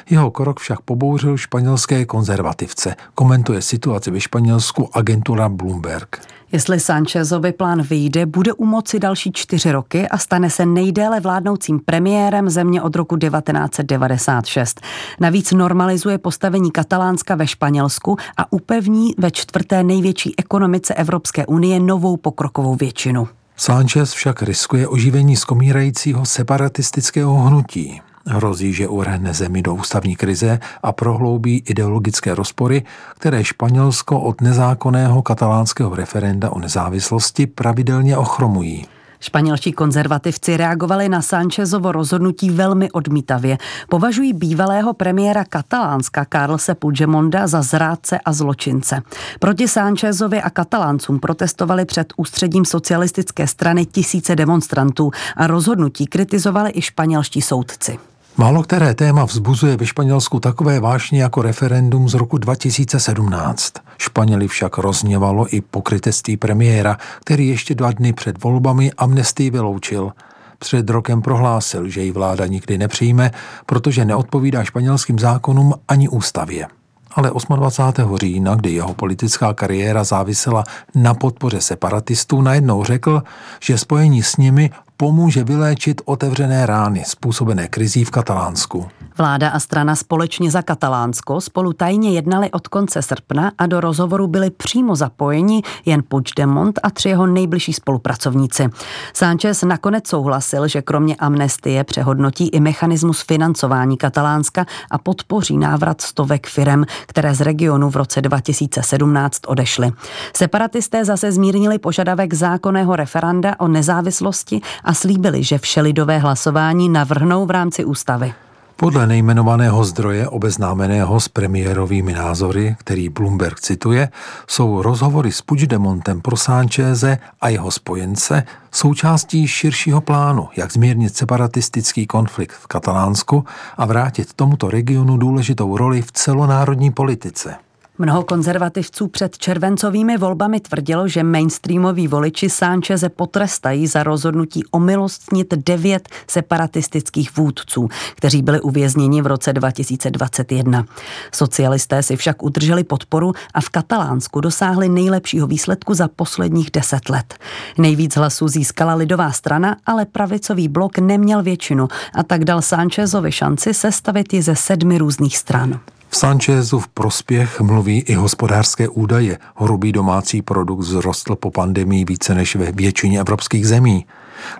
Jeho 0.09 0.31
krok 0.31 0.59
však 0.59 0.81
pobouřil 0.81 1.37
španělské 1.37 2.05
konzervativce. 2.05 2.95
Komentuje 3.15 3.61
situaci 3.61 4.11
ve 4.11 4.19
Španělsku 4.19 4.89
agentura 4.93 5.49
Bloomberg. 5.49 6.21
Jestli 6.51 6.79
Sanchezovi 6.79 7.51
plán 7.51 7.81
vyjde, 7.81 8.25
bude 8.25 8.53
u 8.53 8.65
moci 8.65 8.99
další 8.99 9.31
čtyři 9.31 9.71
roky 9.71 10.07
a 10.07 10.17
stane 10.17 10.49
se 10.49 10.65
nejdéle 10.65 11.19
vládnoucím 11.19 11.79
premiérem 11.79 12.49
země 12.49 12.81
od 12.81 12.95
roku 12.95 13.17
1996. 13.17 14.81
Navíc 15.19 15.51
normalizuje 15.51 16.17
postavení 16.17 16.71
Katalánska 16.71 17.35
ve 17.35 17.47
Španělsku 17.47 18.17
a 18.37 18.53
upevní 18.53 19.13
ve 19.17 19.31
čtvrté 19.31 19.83
největší 19.83 20.33
ekonomice 20.37 20.93
Evropské 20.93 21.45
unie 21.45 21.79
novou 21.79 22.17
pokrokovou 22.17 22.75
většinu. 22.75 23.27
Sánchez 23.57 24.13
však 24.13 24.41
riskuje 24.41 24.87
oživení 24.87 25.35
skomírajícího 25.35 26.25
separatistického 26.25 27.35
hnutí. 27.35 28.01
Hrozí, 28.25 28.73
že 28.73 28.87
uvrhne 28.87 29.33
zemi 29.33 29.61
do 29.61 29.73
ústavní 29.73 30.15
krize 30.15 30.59
a 30.83 30.91
prohloubí 30.91 31.63
ideologické 31.67 32.35
rozpory, 32.35 32.83
které 33.15 33.43
Španělsko 33.43 34.19
od 34.19 34.41
nezákonného 34.41 35.21
katalánského 35.21 35.95
referenda 35.95 36.49
o 36.49 36.59
nezávislosti 36.59 37.47
pravidelně 37.47 38.17
ochromují. 38.17 38.85
Španělští 39.23 39.71
konzervativci 39.71 40.57
reagovali 40.57 41.09
na 41.09 41.21
Sánchezovo 41.21 41.91
rozhodnutí 41.91 42.49
velmi 42.49 42.91
odmítavě. 42.91 43.57
Považují 43.89 44.33
bývalého 44.33 44.93
premiéra 44.93 45.45
Katalánska 45.45 46.25
Carlse 46.33 46.75
Puigdemonda 46.75 47.47
za 47.47 47.61
zrádce 47.61 48.19
a 48.25 48.33
zločince. 48.33 49.01
Proti 49.39 49.67
Sánchezovi 49.67 50.41
a 50.41 50.49
Kataláncům 50.49 51.19
protestovali 51.19 51.85
před 51.85 52.13
ústředím 52.17 52.65
socialistické 52.65 53.47
strany 53.47 53.85
tisíce 53.85 54.35
demonstrantů 54.35 55.11
a 55.35 55.47
rozhodnutí 55.47 56.07
kritizovali 56.07 56.71
i 56.75 56.81
španělští 56.81 57.41
soudci. 57.41 58.12
Málo 58.37 58.63
které 58.63 58.93
téma 58.93 59.25
vzbuzuje 59.25 59.77
ve 59.77 59.85
Španělsku 59.85 60.39
takové 60.39 60.79
vášně 60.79 61.21
jako 61.21 61.41
referendum 61.41 62.09
z 62.09 62.13
roku 62.13 62.37
2017. 62.37 63.73
Španěli 63.97 64.47
však 64.47 64.77
rozněvalo 64.77 65.55
i 65.55 65.61
pokrytectví 65.61 66.37
premiéra, 66.37 66.97
který 67.19 67.47
ještě 67.47 67.75
dva 67.75 67.91
dny 67.91 68.13
před 68.13 68.43
volbami 68.43 68.91
amnestii 68.97 69.49
vyloučil. 69.49 70.11
Před 70.59 70.89
rokem 70.89 71.21
prohlásil, 71.21 71.89
že 71.89 72.01
ji 72.01 72.11
vláda 72.11 72.45
nikdy 72.45 72.77
nepřijme, 72.77 73.31
protože 73.65 74.05
neodpovídá 74.05 74.63
španělským 74.63 75.19
zákonům 75.19 75.73
ani 75.87 76.09
ústavě 76.09 76.67
ale 77.15 77.31
28. 77.55 78.17
října, 78.17 78.55
kdy 78.55 78.71
jeho 78.71 78.93
politická 78.93 79.53
kariéra 79.53 80.03
závisela 80.03 80.63
na 80.95 81.13
podpoře 81.13 81.61
separatistů, 81.61 82.41
najednou 82.41 82.83
řekl, 82.83 83.23
že 83.61 83.77
spojení 83.77 84.23
s 84.23 84.37
nimi 84.37 84.69
pomůže 85.03 85.43
vyléčit 85.43 86.01
otevřené 86.05 86.65
rány 86.65 87.03
způsobené 87.05 87.67
krizí 87.67 88.05
v 88.05 88.11
Katalánsku. 88.11 88.87
Vláda 89.17 89.49
a 89.49 89.59
strana 89.59 89.95
společně 89.95 90.51
za 90.51 90.61
Katalánsko 90.61 91.41
spolu 91.41 91.73
tajně 91.73 92.11
jednali 92.11 92.51
od 92.51 92.67
konce 92.67 93.01
srpna 93.01 93.51
a 93.57 93.65
do 93.65 93.79
rozhovoru 93.79 94.27
byli 94.27 94.49
přímo 94.49 94.95
zapojeni 94.95 95.61
jen 95.85 96.03
Puigdemont 96.07 96.79
a 96.83 96.89
tři 96.89 97.09
jeho 97.09 97.27
nejbližší 97.27 97.73
spolupracovníci. 97.73 98.69
Sánchez 99.13 99.61
nakonec 99.61 100.07
souhlasil, 100.07 100.67
že 100.67 100.81
kromě 100.81 101.15
amnestie 101.15 101.83
přehodnotí 101.83 102.47
i 102.47 102.59
mechanismus 102.59 103.21
financování 103.21 103.97
Katalánska 103.97 104.65
a 104.91 104.97
podpoří 104.97 105.57
návrat 105.57 106.01
stovek 106.01 106.47
firem, 106.47 106.85
které 107.05 107.35
z 107.35 107.41
regionu 107.41 107.89
v 107.89 107.95
roce 107.95 108.21
2017 108.21 109.39
odešly. 109.47 109.91
Separatisté 110.35 111.05
zase 111.05 111.31
zmírnili 111.31 111.79
požadavek 111.79 112.33
zákonného 112.33 112.95
referenda 112.95 113.55
o 113.59 113.67
nezávislosti 113.67 114.61
a 114.83 114.92
slíbili, 114.93 115.43
že 115.43 115.57
všelidové 115.57 116.17
hlasování 116.17 116.89
navrhnou 116.89 117.45
v 117.45 117.51
rámci 117.51 117.85
ústavy. 117.85 118.33
Podle 118.75 119.07
nejmenovaného 119.07 119.83
zdroje 119.83 120.27
obeznámeného 120.27 121.19
s 121.19 121.27
premiérovými 121.27 122.13
názory, 122.13 122.75
který 122.79 123.09
Bloomberg 123.09 123.59
cituje, 123.59 124.09
jsou 124.47 124.81
rozhovory 124.81 125.31
s 125.31 125.41
Puigdemontem 125.41 126.21
pro 126.21 126.37
Sánčéze 126.37 127.17
a 127.41 127.49
jeho 127.49 127.71
spojence 127.71 128.43
součástí 128.71 129.47
širšího 129.47 130.01
plánu, 130.01 130.47
jak 130.55 130.71
zmírnit 130.71 131.15
separatistický 131.15 132.07
konflikt 132.07 132.53
v 132.53 132.67
Katalánsku 132.67 133.45
a 133.77 133.85
vrátit 133.85 134.33
tomuto 134.33 134.69
regionu 134.69 135.17
důležitou 135.17 135.77
roli 135.77 136.01
v 136.01 136.11
celonárodní 136.11 136.91
politice. 136.91 137.55
Mnoho 137.97 138.23
konzervativců 138.23 139.07
před 139.07 139.37
červencovými 139.37 140.17
volbami 140.17 140.59
tvrdilo, 140.59 141.07
že 141.07 141.23
mainstreamoví 141.23 142.07
voliči 142.07 142.49
Sánčeze 142.49 143.09
potrestají 143.09 143.87
za 143.87 144.03
rozhodnutí 144.03 144.63
omilostnit 144.71 145.53
devět 145.53 146.09
separatistických 146.27 147.37
vůdců, 147.37 147.89
kteří 148.15 148.41
byli 148.41 148.61
uvězněni 148.61 149.21
v 149.21 149.27
roce 149.27 149.53
2021. 149.53 150.85
Socialisté 151.31 152.03
si 152.03 152.15
však 152.15 152.43
udrželi 152.43 152.83
podporu 152.83 153.33
a 153.53 153.61
v 153.61 153.69
Katalánsku 153.69 154.41
dosáhli 154.41 154.89
nejlepšího 154.89 155.47
výsledku 155.47 155.93
za 155.93 156.07
posledních 156.07 156.71
deset 156.71 157.09
let. 157.09 157.35
Nejvíc 157.77 158.15
hlasů 158.15 158.47
získala 158.47 158.93
lidová 158.93 159.31
strana, 159.31 159.77
ale 159.85 160.05
pravicový 160.05 160.67
blok 160.67 160.97
neměl 160.97 161.43
většinu 161.43 161.87
a 162.13 162.23
tak 162.23 162.45
dal 162.45 162.61
Sánčezovi 162.61 163.31
šanci 163.31 163.73
sestavit 163.73 164.33
ji 164.33 164.41
ze 164.41 164.55
sedmi 164.55 164.97
různých 164.97 165.37
stran. 165.37 165.79
V 166.13 166.15
Sanchezu 166.15 166.79
v 166.79 166.87
prospěch 166.87 167.61
mluví 167.61 167.99
i 167.99 168.13
hospodářské 168.13 168.87
údaje. 168.87 169.37
Hrubý 169.55 169.91
domácí 169.91 170.41
produkt 170.41 170.83
zrostl 170.83 171.35
po 171.35 171.51
pandemii 171.51 172.05
více 172.05 172.35
než 172.35 172.55
ve 172.55 172.71
většině 172.71 173.19
evropských 173.19 173.67
zemí. 173.67 174.05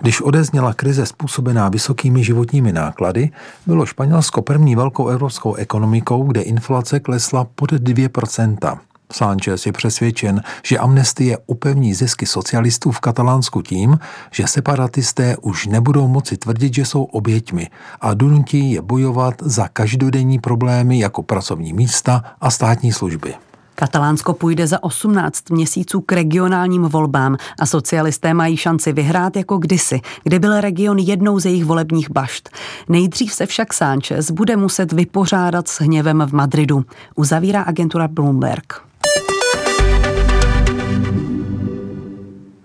Když 0.01 0.22
odezněla 0.22 0.74
krize 0.74 1.05
způsobená 1.05 1.69
vysokými 1.69 2.24
životními 2.24 2.72
náklady, 2.72 3.29
bylo 3.65 3.86
Španělsko 3.86 4.41
první 4.41 4.75
velkou 4.75 5.07
evropskou 5.07 5.55
ekonomikou, 5.55 6.24
kde 6.24 6.41
inflace 6.41 7.00
klesla 7.00 7.48
pod 7.55 7.72
2%. 7.72 8.77
Sánchez 9.12 9.65
je 9.65 9.72
přesvědčen, 9.72 10.41
že 10.63 10.77
amnestie 10.77 11.38
upevní 11.48 11.93
zisky 11.93 12.25
socialistů 12.25 12.91
v 12.91 13.00
Katalánsku 13.00 13.62
tím, 13.62 14.00
že 14.31 14.48
separatisté 14.48 15.38
už 15.41 15.67
nebudou 15.67 16.07
moci 16.07 16.38
tvrdit, 16.38 16.74
že 16.74 16.86
jsou 16.86 17.03
oběťmi 17.03 17.69
a 18.01 18.13
donutí 18.13 18.72
je 18.72 18.81
bojovat 18.81 19.33
za 19.41 19.67
každodenní 19.67 20.39
problémy 20.39 21.00
jako 21.00 21.24
pracovní 21.24 21.74
místa 21.74 22.24
a 22.41 22.51
státní 22.51 22.93
služby. 22.93 23.33
Katalánsko 23.75 24.33
půjde 24.33 24.67
za 24.67 24.83
18 24.83 25.50
měsíců 25.50 26.01
k 26.01 26.12
regionálním 26.12 26.83
volbám 26.83 27.38
a 27.60 27.65
socialisté 27.65 28.33
mají 28.33 28.57
šanci 28.57 28.93
vyhrát 28.93 29.36
jako 29.36 29.57
kdysi, 29.57 30.01
kdy 30.24 30.39
byl 30.39 30.62
region 30.62 31.00
jednou 31.00 31.39
z 31.39 31.45
jejich 31.45 31.65
volebních 31.65 32.12
bašt. 32.12 32.50
Nejdřív 32.89 33.33
se 33.33 33.45
však 33.45 33.74
Sánchez 33.74 34.31
bude 34.31 34.57
muset 34.57 34.93
vypořádat 34.93 35.67
s 35.67 35.81
hněvem 35.81 36.24
v 36.27 36.33
Madridu, 36.33 36.86
uzavírá 37.15 37.62
agentura 37.62 38.07
Bloomberg. 38.07 38.92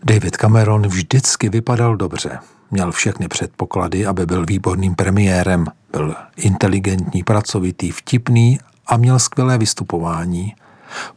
David 0.08 0.36
Cameron 0.36 0.86
vždycky 0.86 1.48
vypadal 1.48 1.96
dobře. 1.96 2.38
Měl 2.70 2.92
všechny 2.92 3.28
předpoklady, 3.28 4.06
aby 4.06 4.26
byl 4.26 4.46
výborným 4.46 4.94
premiérem. 4.94 5.66
Byl 5.92 6.14
inteligentní, 6.36 7.22
pracovitý, 7.22 7.90
vtipný 7.90 8.58
a 8.86 8.96
měl 8.96 9.18
skvělé 9.18 9.58
vystupování. 9.58 10.54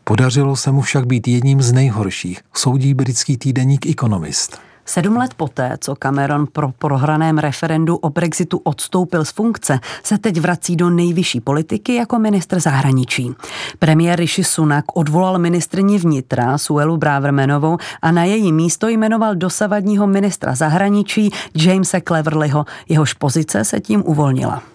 Podařilo 0.04 0.56
se 0.56 0.72
mu 0.72 0.82
však 0.82 1.06
být 1.06 1.28
jedním 1.28 1.62
z 1.62 1.72
nejhorších, 1.72 2.42
soudí 2.54 2.94
britský 2.94 3.38
týdeník 3.38 3.86
Economist. 3.86 4.60
Sedm 4.86 5.18
let 5.18 5.34
poté, 5.34 5.78
co 5.80 5.96
Cameron 5.96 6.48
pro 6.48 6.72
prohraném 6.72 7.38
referendu 7.38 7.96
o 7.96 8.10
Brexitu 8.10 8.58
odstoupil 8.64 9.26
z 9.26 9.32
funkce, 9.32 9.80
se 10.04 10.18
teď 10.18 10.40
vrací 10.40 10.76
do 10.76 10.90
nejvyšší 10.90 11.42
politiky 11.42 11.96
jako 11.96 12.20
ministr 12.20 12.60
zahraničí. 12.60 13.36
Premiér 13.80 14.20
Rishi 14.20 14.44
Sunak 14.44 14.86
odvolal 14.94 15.40
ministrní 15.40 15.98
vnitra 15.98 16.58
Suelu 16.58 16.98
Bravermanovou 16.98 17.78
a 18.02 18.12
na 18.12 18.24
její 18.24 18.52
místo 18.52 18.88
jmenoval 18.88 19.36
dosavadního 19.36 20.08
ministra 20.08 20.56
zahraničí 20.56 21.30
Jamesa 21.56 22.00
Cleverlyho. 22.08 22.66
Jehož 22.90 23.14
pozice 23.14 23.66
se 23.66 23.80
tím 23.80 24.04
uvolnila. 24.06 24.71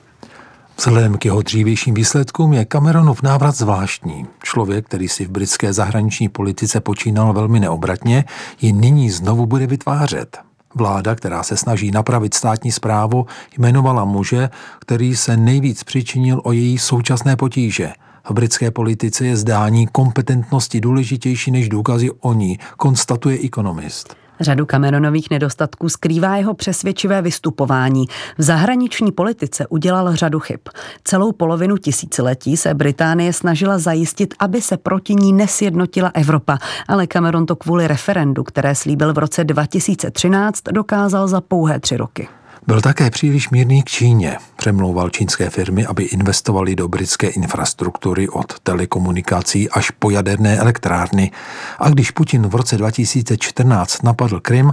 Vzhledem 0.79 1.19
k 1.19 1.25
jeho 1.25 1.43
dřívějším 1.43 1.95
výsledkům 1.95 2.53
je 2.53 2.67
Cameronův 2.73 3.23
návrat 3.23 3.57
zvláštní. 3.57 4.27
Člověk, 4.43 4.87
který 4.87 5.09
si 5.09 5.25
v 5.25 5.31
britské 5.31 5.73
zahraniční 5.73 6.29
politice 6.29 6.81
počínal 6.81 7.33
velmi 7.33 7.61
neobratně, 7.61 8.25
ji 8.61 8.73
nyní 8.73 9.11
znovu 9.11 9.47
bude 9.47 9.67
vytvářet. 9.67 10.39
Vláda, 10.75 11.15
která 11.15 11.43
se 11.43 11.57
snaží 11.57 11.91
napravit 11.91 12.35
státní 12.35 12.73
zprávu, 12.73 13.27
jmenovala 13.59 14.05
muže, 14.05 14.51
který 14.79 15.17
se 15.17 15.37
nejvíc 15.37 15.85
přičinil 15.85 16.41
o 16.45 16.53
její 16.53 16.79
současné 16.79 17.37
potíže. 17.37 17.93
V 18.29 18.33
britské 18.33 18.71
politice 18.71 19.27
je 19.27 19.37
zdání 19.37 19.87
kompetentnosti 19.87 20.81
důležitější 20.81 21.51
než 21.51 21.69
důkazy 21.69 22.11
o 22.21 22.33
ní, 22.33 22.59
konstatuje 22.77 23.39
ekonomist. 23.45 24.17
Řadu 24.41 24.67
Cameronových 24.67 25.31
nedostatků 25.31 25.89
skrývá 25.89 26.37
jeho 26.37 26.55
přesvědčivé 26.55 27.23
vystupování. 27.23 28.07
V 28.39 28.43
zahraniční 28.43 29.13
politice 29.13 29.67
udělal 29.67 30.17
řadu 30.17 30.41
chyb. 30.41 30.61
Celou 31.05 31.33
polovinu 31.33 31.77
tisíciletí 31.77 32.57
se 32.57 32.75
Británie 32.75 33.33
snažila 33.33 33.79
zajistit, 33.79 34.35
aby 34.39 34.63
se 34.63 34.77
proti 34.77 35.15
ní 35.15 35.33
nesjednotila 35.33 36.11
Evropa, 36.15 36.59
ale 36.89 37.07
Cameron 37.07 37.47
to 37.47 37.57
kvůli 37.57 37.89
referendu, 37.89 38.45
které 38.45 38.75
slíbil 38.75 39.13
v 39.13 39.19
roce 39.19 39.45
2013, 39.45 40.63
dokázal 40.73 41.29
za 41.29 41.41
pouhé 41.41 41.81
tři 41.81 41.97
roky. 41.97 42.29
Byl 42.67 42.81
také 42.81 43.11
příliš 43.11 43.51
mírný 43.51 43.83
k 43.83 43.91
Číně. 43.91 44.37
Přemlouval 44.57 45.11
čínské 45.11 45.51
firmy, 45.51 45.87
aby 45.87 46.03
investovali 46.05 46.77
do 46.77 46.89
britské 46.89 47.29
infrastruktury 47.29 48.29
od 48.29 48.61
telekomunikací 48.61 49.71
až 49.71 49.91
po 49.91 50.11
jaderné 50.11 50.59
elektrárny. 50.59 51.31
A 51.79 51.89
když 51.89 52.11
Putin 52.11 52.47
v 52.47 52.55
roce 52.55 52.77
2014 52.77 54.03
napadl 54.03 54.41
Krym, 54.41 54.73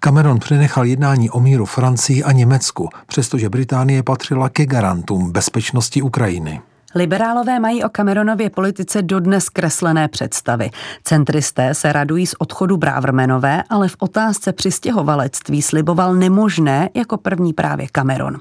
Cameron 0.00 0.38
přenechal 0.38 0.84
jednání 0.84 1.30
o 1.30 1.40
míru 1.40 1.64
Francii 1.64 2.24
a 2.24 2.32
Německu, 2.32 2.88
přestože 3.06 3.48
Británie 3.48 4.02
patřila 4.02 4.48
ke 4.48 4.66
garantům 4.66 5.32
bezpečnosti 5.32 6.02
Ukrajiny. 6.02 6.60
Liberálové 6.94 7.60
mají 7.60 7.84
o 7.84 7.88
Cameronově 7.88 8.50
politice 8.50 9.02
dodnes 9.02 9.48
kreslené 9.48 10.08
představy. 10.08 10.70
Centristé 11.04 11.74
se 11.74 11.92
radují 11.92 12.26
z 12.26 12.34
odchodu 12.38 12.76
Brávrmenové, 12.76 13.62
ale 13.70 13.88
v 13.88 13.96
otázce 13.98 14.52
přistěhovalectví 14.52 15.62
sliboval 15.62 16.14
nemožné 16.14 16.90
jako 16.94 17.16
první 17.16 17.52
právě 17.52 17.86
Cameron. 17.92 18.38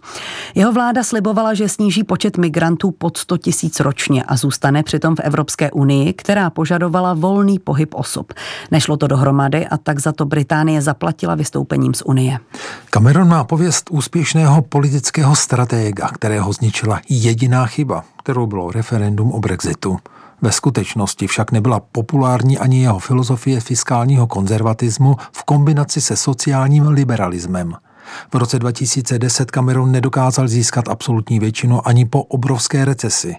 Jeho 0.56 0.74
vláda 0.74 1.04
slibovala, 1.04 1.54
že 1.54 1.70
sníží 1.70 2.04
počet 2.04 2.38
migrantů 2.38 2.92
pod 2.92 3.18
100 3.18 3.38
tisíc 3.38 3.80
ročně 3.80 4.24
a 4.24 4.38
zůstane 4.38 4.84
přitom 4.84 5.16
v 5.16 5.20
Evropské 5.20 5.72
unii, 5.72 6.14
která 6.14 6.50
požadovala 6.50 7.14
volný 7.14 7.60
pohyb 7.60 7.94
osob. 7.94 8.34
Nešlo 8.72 8.98
to 8.98 9.08
dohromady 9.08 9.68
a 9.68 9.78
tak 9.78 10.00
za 10.00 10.12
to 10.12 10.26
Británie 10.26 10.82
zaplatila 10.82 11.36
vystoupením 11.36 11.94
z 11.94 12.02
Unie. 12.02 12.40
Cameron 12.90 13.28
má 13.28 13.44
pověst 13.44 13.90
úspěšného 13.92 14.62
politického 14.62 15.36
stratéga, 15.36 16.08
kterého 16.08 16.54
zničila 16.54 17.02
jediná 17.10 17.66
chyba 17.66 18.04
kterou 18.24 18.48
bylo 18.48 18.72
referendum 18.72 19.32
o 19.32 19.40
Brexitu. 19.40 19.98
Ve 20.42 20.52
skutečnosti 20.52 21.28
však 21.28 21.52
nebyla 21.52 21.80
populární 21.80 22.58
ani 22.58 22.82
jeho 22.82 23.00
filozofie 23.00 23.60
fiskálního 23.60 24.28
konzervatismu 24.28 25.16
v 25.32 25.44
kombinaci 25.44 26.02
se 26.02 26.16
sociálním 26.16 26.88
liberalismem. 26.88 27.74
V 28.34 28.36
roce 28.36 28.60
2010 28.60 29.52
Cameron 29.52 29.92
nedokázal 29.92 30.48
získat 30.48 30.90
absolutní 30.90 31.40
většinu 31.40 31.88
ani 31.88 32.06
po 32.06 32.24
obrovské 32.24 32.86
recesi. 32.86 33.36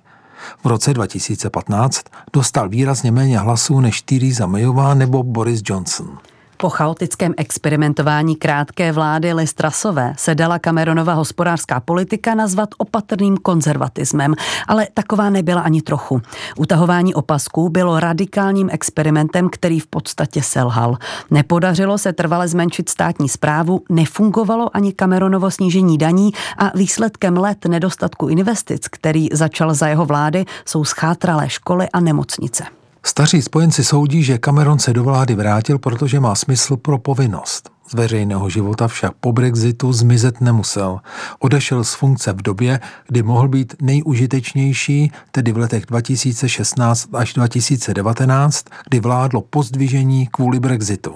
V 0.65 0.67
roce 0.67 0.95
2015 0.95 2.03
dostal 2.33 2.69
výrazně 2.69 3.13
méně 3.13 3.39
hlasů 3.39 3.81
než 3.81 4.03
Theresa 4.03 4.47
Mayová 4.47 4.95
nebo 4.95 5.23
Boris 5.23 5.63
Johnson. 5.65 6.19
Po 6.63 6.69
chaotickém 6.69 7.35
experimentování 7.37 8.37
krátké 8.37 8.93
vlády 8.93 9.33
Listrasové 9.33 10.15
se 10.17 10.35
dala 10.35 10.59
Cameronova 10.59 11.13
hospodářská 11.13 11.81
politika 11.81 12.35
nazvat 12.35 12.69
opatrným 12.79 13.37
konzervatismem, 13.37 14.35
ale 14.69 14.89
taková 14.95 15.31
nebyla 15.31 15.61
ani 15.61 15.83
trochu. 15.83 16.23
Utahování 16.57 17.15
opasků 17.15 17.69
bylo 17.69 18.01
radikálním 18.01 18.69
experimentem, 18.73 19.49
který 19.49 19.81
v 19.81 19.87
podstatě 19.87 20.43
selhal. 20.43 20.97
Nepodařilo 21.31 21.99
se 21.99 22.13
trvale 22.13 22.49
zmenšit 22.49 22.89
státní 22.89 23.29
zprávu, 23.29 23.81
nefungovalo 23.91 24.77
ani 24.77 24.93
Cameronovo 24.93 25.51
snížení 25.51 25.99
daní 25.99 26.31
a 26.59 26.77
výsledkem 26.77 27.37
let 27.37 27.65
nedostatku 27.65 28.29
investic, 28.29 28.89
který 28.89 29.29
začal 29.33 29.75
za 29.75 29.89
jeho 29.89 30.07
vlády, 30.07 30.45
jsou 30.67 30.85
schátralé 30.85 31.49
školy 31.49 31.89
a 31.93 32.01
nemocnice. 32.01 32.82
Staří 33.07 33.43
spojenci 33.43 33.85
soudí, 33.85 34.23
že 34.23 34.39
Cameron 34.39 34.79
se 34.79 34.93
do 34.93 35.05
vlády 35.05 35.35
vrátil, 35.35 35.79
protože 35.79 36.21
má 36.21 36.35
smysl 36.35 36.77
pro 36.77 36.99
povinnost. 36.99 37.71
Z 37.89 37.95
veřejného 37.95 38.51
života 38.51 38.89
však 38.89 39.13
po 39.21 39.33
Brexitu 39.33 39.93
zmizet 39.93 40.41
nemusel. 40.41 41.01
Odešel 41.39 41.85
z 41.85 41.95
funkce 41.95 42.33
v 42.33 42.43
době, 42.43 42.81
kdy 43.09 43.23
mohl 43.23 43.49
být 43.49 43.75
nejužitečnější, 43.83 45.13
tedy 45.31 45.53
v 45.53 45.59
letech 45.59 45.87
2016 45.87 47.09
až 47.15 47.35
2019, 47.35 48.65
kdy 48.89 49.01
vládlo 49.01 49.41
pozdvižení 49.41 50.27
kvůli 50.27 50.61
Brexitu. 50.61 51.15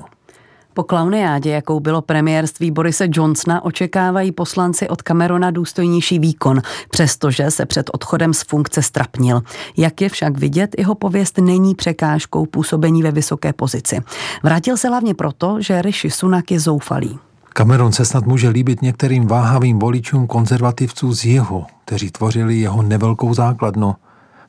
Po 0.77 0.83
klauniádě, 0.83 1.51
jakou 1.51 1.81
bylo 1.81 2.03
premiérství 2.03 2.71
Borise 2.71 3.09
Johnsona, 3.13 3.65
očekávají 3.65 4.33
poslanci 4.33 4.89
od 4.89 5.03
Camerona 5.03 5.51
důstojnější 5.51 6.19
výkon, 6.19 6.63
přestože 6.91 7.51
se 7.51 7.67
před 7.67 7.91
odchodem 7.93 8.35
z 8.35 8.43
funkce 8.43 8.83
strapnil. 8.83 9.43
Jak 9.77 10.01
je 10.01 10.09
však 10.09 10.39
vidět, 10.39 10.75
jeho 10.79 10.95
pověst 10.95 11.39
není 11.39 11.75
překážkou 11.75 12.47
působení 12.47 13.03
ve 13.03 13.11
vysoké 13.11 13.53
pozici. 13.53 14.01
Vrátil 14.43 14.77
se 14.77 14.89
hlavně 14.89 15.15
proto, 15.15 15.57
že 15.61 15.83
Rishi 15.83 16.11
Sunak 16.11 16.51
je 16.51 16.61
zoufalý. 16.61 17.19
Cameron 17.53 17.93
se 17.93 18.05
snad 18.05 18.27
může 18.27 18.49
líbit 18.49 18.83
některým 18.83 19.27
váhavým 19.27 19.79
voličům 19.79 20.27
konzervativců 20.27 21.15
z 21.15 21.25
jihu, 21.25 21.65
kteří 21.85 22.11
tvořili 22.11 22.57
jeho 22.57 22.83
nevelkou 22.83 23.35
základnu. 23.35 23.95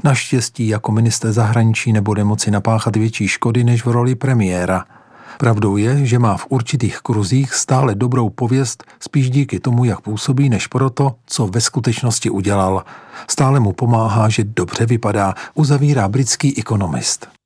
Naštěstí 0.03 0.67
jako 0.67 0.91
minister 0.91 1.31
zahraničí 1.31 1.93
nebude 1.93 2.23
moci 2.23 2.51
napáchat 2.51 2.95
větší 2.95 3.27
škody 3.27 3.63
než 3.63 3.85
v 3.85 3.89
roli 3.89 4.15
premiéra– 4.15 4.85
Pravdou 5.37 5.77
je, 5.77 6.05
že 6.05 6.19
má 6.19 6.37
v 6.37 6.45
určitých 6.49 6.99
kruzích 6.99 7.53
stále 7.53 7.95
dobrou 7.95 8.29
pověst 8.29 8.83
spíš 8.99 9.29
díky 9.29 9.59
tomu, 9.59 9.85
jak 9.85 10.01
působí, 10.01 10.49
než 10.49 10.67
proto, 10.67 11.15
co 11.25 11.47
ve 11.47 11.61
skutečnosti 11.61 12.29
udělal. 12.29 12.83
Stále 13.27 13.59
mu 13.59 13.73
pomáhá, 13.73 14.29
že 14.29 14.43
dobře 14.43 14.85
vypadá, 14.85 15.33
uzavírá 15.53 16.07
britský 16.07 16.59
ekonomist. 16.59 17.36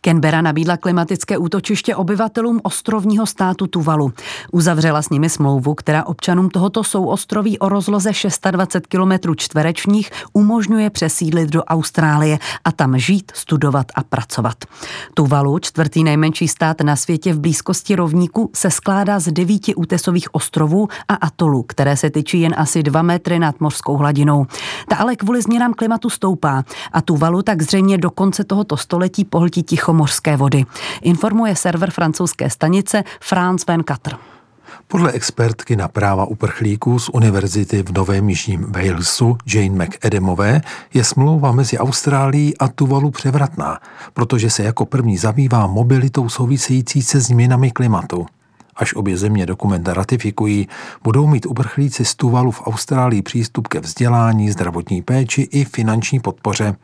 Canberra 0.00 0.40
nabídla 0.40 0.76
klimatické 0.76 1.38
útočiště 1.38 1.96
obyvatelům 1.96 2.60
ostrovního 2.62 3.26
státu 3.26 3.66
Tuvalu. 3.66 4.12
Uzavřela 4.52 5.02
s 5.02 5.10
nimi 5.10 5.28
smlouvu, 5.28 5.74
která 5.74 6.06
občanům 6.06 6.50
tohoto 6.50 6.84
souostroví 6.84 7.58
o 7.58 7.68
rozloze 7.68 8.10
26 8.50 8.86
km 8.86 9.34
čtverečních 9.36 10.10
umožňuje 10.32 10.90
přesídlit 10.90 11.50
do 11.50 11.64
Austrálie 11.64 12.38
a 12.64 12.72
tam 12.72 12.98
žít, 12.98 13.32
studovat 13.34 13.86
a 13.94 14.02
pracovat. 14.02 14.56
Tuvalu, 15.14 15.58
čtvrtý 15.58 16.04
nejmenší 16.04 16.48
stát 16.48 16.80
na 16.80 16.96
světě 16.96 17.32
v 17.32 17.40
blízkosti 17.40 17.96
rovníku, 17.96 18.50
se 18.54 18.70
skládá 18.70 19.18
z 19.18 19.32
devíti 19.32 19.74
útesových 19.74 20.34
ostrovů 20.34 20.88
a 21.08 21.14
atolů, 21.14 21.62
které 21.62 21.96
se 21.96 22.10
tyčí 22.10 22.40
jen 22.40 22.54
asi 22.56 22.82
dva 22.82 23.02
metry 23.02 23.38
nad 23.38 23.60
mořskou 23.60 23.96
hladinou. 23.96 24.46
Ta 24.88 24.96
ale 24.96 25.16
kvůli 25.16 25.42
změnám 25.42 25.74
klimatu 25.74 26.10
stoupá 26.10 26.64
a 26.92 27.02
Tuvalu 27.02 27.42
tak 27.42 27.62
zřejmě 27.62 27.98
do 27.98 28.10
konce 28.10 28.44
tohoto 28.44 28.76
století 28.76 29.24
pohltí 29.24 29.62
ticho 29.62 29.92
mořské 29.98 30.36
vody. 30.36 30.64
Informuje 31.02 31.56
server 31.56 31.90
francouzské 31.90 32.50
stanice 32.50 33.04
France 33.20 33.64
24. 33.66 34.16
Podle 34.88 35.12
expertky 35.12 35.76
na 35.76 35.88
práva 35.88 36.24
uprchlíků 36.24 36.98
z 36.98 37.08
univerzity 37.08 37.82
v 37.82 37.92
Novém 37.92 38.28
Jižním 38.28 38.72
Walesu 38.72 39.36
Jane 39.46 39.84
McAdamové 39.84 40.60
je 40.94 41.04
smlouva 41.04 41.52
mezi 41.52 41.78
Austrálií 41.78 42.58
a 42.58 42.68
Tuvalu 42.68 43.10
převratná, 43.10 43.78
protože 44.14 44.50
se 44.50 44.62
jako 44.62 44.86
první 44.86 45.16
zabývá 45.16 45.66
mobilitou 45.66 46.28
související 46.28 47.02
se 47.02 47.20
změnami 47.20 47.70
klimatu. 47.70 48.26
Až 48.76 48.94
obě 48.94 49.16
země 49.16 49.46
dokument 49.46 49.88
ratifikují, 49.88 50.68
budou 51.04 51.26
mít 51.26 51.46
uprchlíci 51.46 52.04
z 52.04 52.14
Tuvalu 52.14 52.50
v 52.50 52.62
Austrálii 52.66 53.22
přístup 53.22 53.68
ke 53.68 53.80
vzdělání, 53.80 54.50
zdravotní 54.50 55.02
péči 55.02 55.42
i 55.42 55.64
finanční 55.64 56.20
podpoře. 56.20 56.74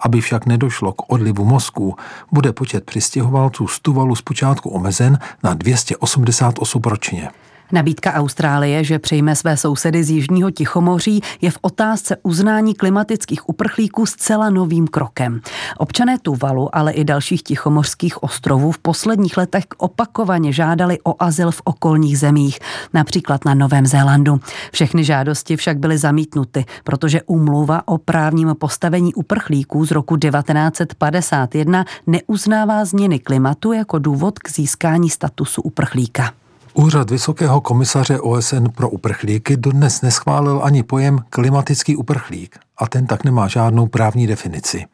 Aby 0.00 0.20
však 0.20 0.46
nedošlo 0.46 0.92
k 0.92 1.12
odlivu 1.12 1.44
mozku, 1.44 1.96
bude 2.32 2.52
počet 2.52 2.84
přistěhovalců 2.84 3.66
z 3.66 3.80
Tuvalu 3.80 4.16
zpočátku 4.16 4.70
omezen 4.70 5.18
na 5.42 5.54
280 5.54 6.54
osob 6.58 6.86
ročně. 6.86 7.30
Nabídka 7.72 8.12
Austrálie, 8.12 8.84
že 8.84 8.98
přejme 8.98 9.36
své 9.36 9.56
sousedy 9.56 10.04
z 10.04 10.10
Jižního 10.10 10.50
Tichomoří, 10.50 11.20
je 11.40 11.50
v 11.50 11.58
otázce 11.60 12.16
uznání 12.22 12.74
klimatických 12.74 13.48
uprchlíků 13.48 14.06
zcela 14.06 14.50
novým 14.50 14.86
krokem. 14.86 15.40
Občané 15.78 16.18
Tuvalu, 16.18 16.76
ale 16.76 16.92
i 16.92 17.04
dalších 17.04 17.42
tichomořských 17.42 18.22
ostrovů 18.22 18.72
v 18.72 18.78
posledních 18.78 19.36
letech 19.36 19.64
opakovaně 19.78 20.52
žádali 20.52 20.98
o 21.04 21.14
azyl 21.22 21.50
v 21.50 21.62
okolních 21.64 22.18
zemích, 22.18 22.58
například 22.94 23.44
na 23.44 23.54
Novém 23.54 23.86
Zélandu. 23.86 24.40
Všechny 24.72 25.04
žádosti 25.04 25.56
však 25.56 25.78
byly 25.78 25.98
zamítnuty, 25.98 26.64
protože 26.84 27.22
úmluva 27.22 27.82
o 27.86 27.98
právním 27.98 28.54
postavení 28.58 29.14
uprchlíků 29.14 29.84
z 29.84 29.90
roku 29.90 30.16
1951 30.16 31.84
neuznává 32.06 32.84
změny 32.84 33.18
klimatu 33.18 33.72
jako 33.72 33.98
důvod 33.98 34.38
k 34.38 34.50
získání 34.50 35.10
statusu 35.10 35.62
uprchlíka. 35.62 36.32
Úřad 36.78 37.10
Vysokého 37.10 37.60
komisaře 37.60 38.20
OSN 38.20 38.68
pro 38.76 38.90
uprchlíky 38.90 39.56
dodnes 39.56 40.02
neschválil 40.02 40.60
ani 40.64 40.82
pojem 40.82 41.18
klimatický 41.30 41.96
uprchlík 41.96 42.58
a 42.78 42.86
ten 42.86 43.06
tak 43.06 43.24
nemá 43.24 43.48
žádnou 43.48 43.86
právní 43.86 44.26
definici. 44.26 44.84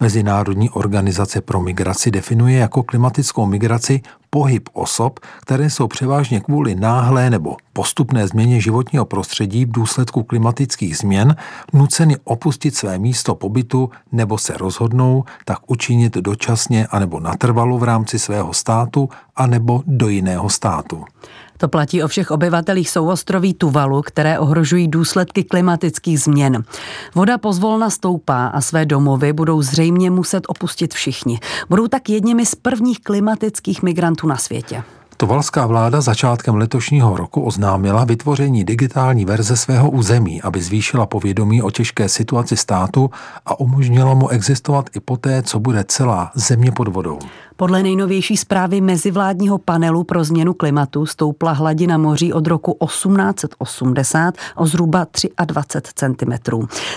Mezinárodní 0.00 0.70
organizace 0.70 1.40
pro 1.40 1.60
migraci 1.60 2.10
definuje 2.10 2.58
jako 2.58 2.82
klimatickou 2.82 3.46
migraci 3.46 4.00
pohyb 4.30 4.68
osob, 4.72 5.20
které 5.40 5.70
jsou 5.70 5.88
převážně 5.88 6.40
kvůli 6.40 6.74
náhlé 6.74 7.30
nebo 7.30 7.56
postupné 7.72 8.28
změně 8.28 8.60
životního 8.60 9.04
prostředí 9.04 9.64
v 9.64 9.72
důsledku 9.72 10.22
klimatických 10.22 10.96
změn 10.96 11.36
nuceny 11.72 12.16
opustit 12.24 12.76
své 12.76 12.98
místo 12.98 13.34
pobytu 13.34 13.90
nebo 14.12 14.38
se 14.38 14.56
rozhodnou 14.56 15.24
tak 15.44 15.58
učinit 15.66 16.14
dočasně 16.16 16.86
anebo 16.86 17.20
natrvalo 17.20 17.78
v 17.78 17.82
rámci 17.82 18.18
svého 18.18 18.52
státu 18.54 19.08
anebo 19.36 19.82
do 19.86 20.08
jiného 20.08 20.50
státu. 20.50 21.04
To 21.62 21.68
platí 21.68 22.02
o 22.02 22.08
všech 22.08 22.30
obyvatelích 22.30 22.90
souostroví 22.90 23.54
Tuvalu, 23.54 24.02
které 24.02 24.38
ohrožují 24.38 24.88
důsledky 24.88 25.44
klimatických 25.44 26.20
změn. 26.20 26.64
Voda 27.14 27.38
pozvolna 27.38 27.90
stoupá 27.90 28.46
a 28.46 28.60
své 28.60 28.86
domovy 28.86 29.32
budou 29.32 29.62
zřejmě 29.62 30.10
muset 30.10 30.44
opustit 30.48 30.94
všichni. 30.94 31.38
Budou 31.68 31.88
tak 31.88 32.08
jedněmi 32.08 32.46
z 32.46 32.54
prvních 32.54 33.00
klimatických 33.00 33.82
migrantů 33.82 34.26
na 34.26 34.36
světě. 34.36 34.82
Tovalská 35.16 35.66
vláda 35.66 36.00
začátkem 36.00 36.54
letošního 36.54 37.16
roku 37.16 37.42
oznámila 37.42 38.04
vytvoření 38.04 38.64
digitální 38.64 39.24
verze 39.24 39.56
svého 39.56 39.90
území, 39.90 40.42
aby 40.42 40.62
zvýšila 40.62 41.06
povědomí 41.06 41.62
o 41.62 41.70
těžké 41.70 42.08
situaci 42.08 42.56
státu 42.56 43.10
a 43.46 43.60
umožnila 43.60 44.14
mu 44.14 44.28
existovat 44.28 44.90
i 44.96 45.00
poté, 45.00 45.42
co 45.42 45.60
bude 45.60 45.84
celá 45.84 46.32
země 46.34 46.72
pod 46.72 46.88
vodou. 46.88 47.18
Podle 47.62 47.82
nejnovější 47.82 48.36
zprávy 48.36 48.80
mezivládního 48.80 49.58
panelu 49.58 50.04
pro 50.04 50.24
změnu 50.24 50.54
klimatu 50.54 51.06
stoupla 51.06 51.52
hladina 51.52 51.98
moří 51.98 52.32
od 52.32 52.46
roku 52.46 52.76
1880 52.86 54.34
o 54.56 54.66
zhruba 54.66 55.06
23 55.46 55.92
cm. 55.94 56.32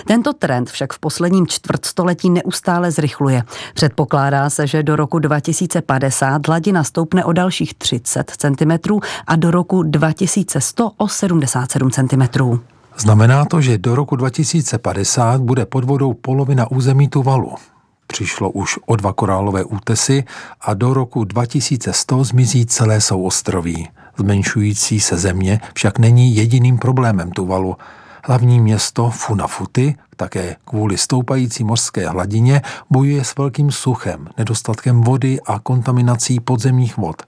Tento 0.06 0.32
trend 0.32 0.70
však 0.70 0.92
v 0.92 0.98
posledním 0.98 1.46
čtvrtstoletí 1.46 2.30
neustále 2.30 2.90
zrychluje. 2.90 3.42
Předpokládá 3.74 4.50
se, 4.50 4.66
že 4.66 4.82
do 4.82 4.96
roku 4.96 5.18
2050 5.18 6.48
hladina 6.48 6.84
stoupne 6.84 7.24
o 7.24 7.32
dalších 7.32 7.74
30 7.74 8.32
cm 8.36 8.98
a 9.26 9.36
do 9.36 9.50
roku 9.50 9.82
2100 9.82 10.92
o 10.96 11.08
77 11.08 11.90
cm. 11.90 12.22
Znamená 12.98 13.44
to, 13.44 13.60
že 13.60 13.78
do 13.78 13.94
roku 13.94 14.16
2050 14.16 15.40
bude 15.40 15.66
pod 15.66 15.84
vodou 15.84 16.14
polovina 16.14 16.70
území 16.70 17.08
Tuvalu. 17.08 17.54
Přišlo 18.06 18.50
už 18.50 18.78
o 18.86 18.96
dva 18.96 19.12
korálové 19.12 19.64
útesy 19.64 20.24
a 20.60 20.74
do 20.74 20.94
roku 20.94 21.24
2100 21.24 22.24
zmizí 22.24 22.66
celé 22.66 23.00
souostroví. 23.00 23.88
Zmenšující 24.18 25.00
se 25.00 25.16
země 25.16 25.60
však 25.74 25.98
není 25.98 26.36
jediným 26.36 26.78
problémem 26.78 27.30
Tuvalu. 27.30 27.76
Hlavní 28.24 28.60
město 28.60 29.10
Funafuty 29.10 29.94
také 30.16 30.56
kvůli 30.64 30.98
stoupající 30.98 31.64
mořské 31.64 32.08
hladině 32.08 32.62
bojuje 32.90 33.24
s 33.24 33.36
velkým 33.36 33.70
suchem, 33.70 34.28
nedostatkem 34.38 35.00
vody 35.00 35.40
a 35.46 35.58
kontaminací 35.58 36.40
podzemních 36.40 36.96
vod. 36.96 37.22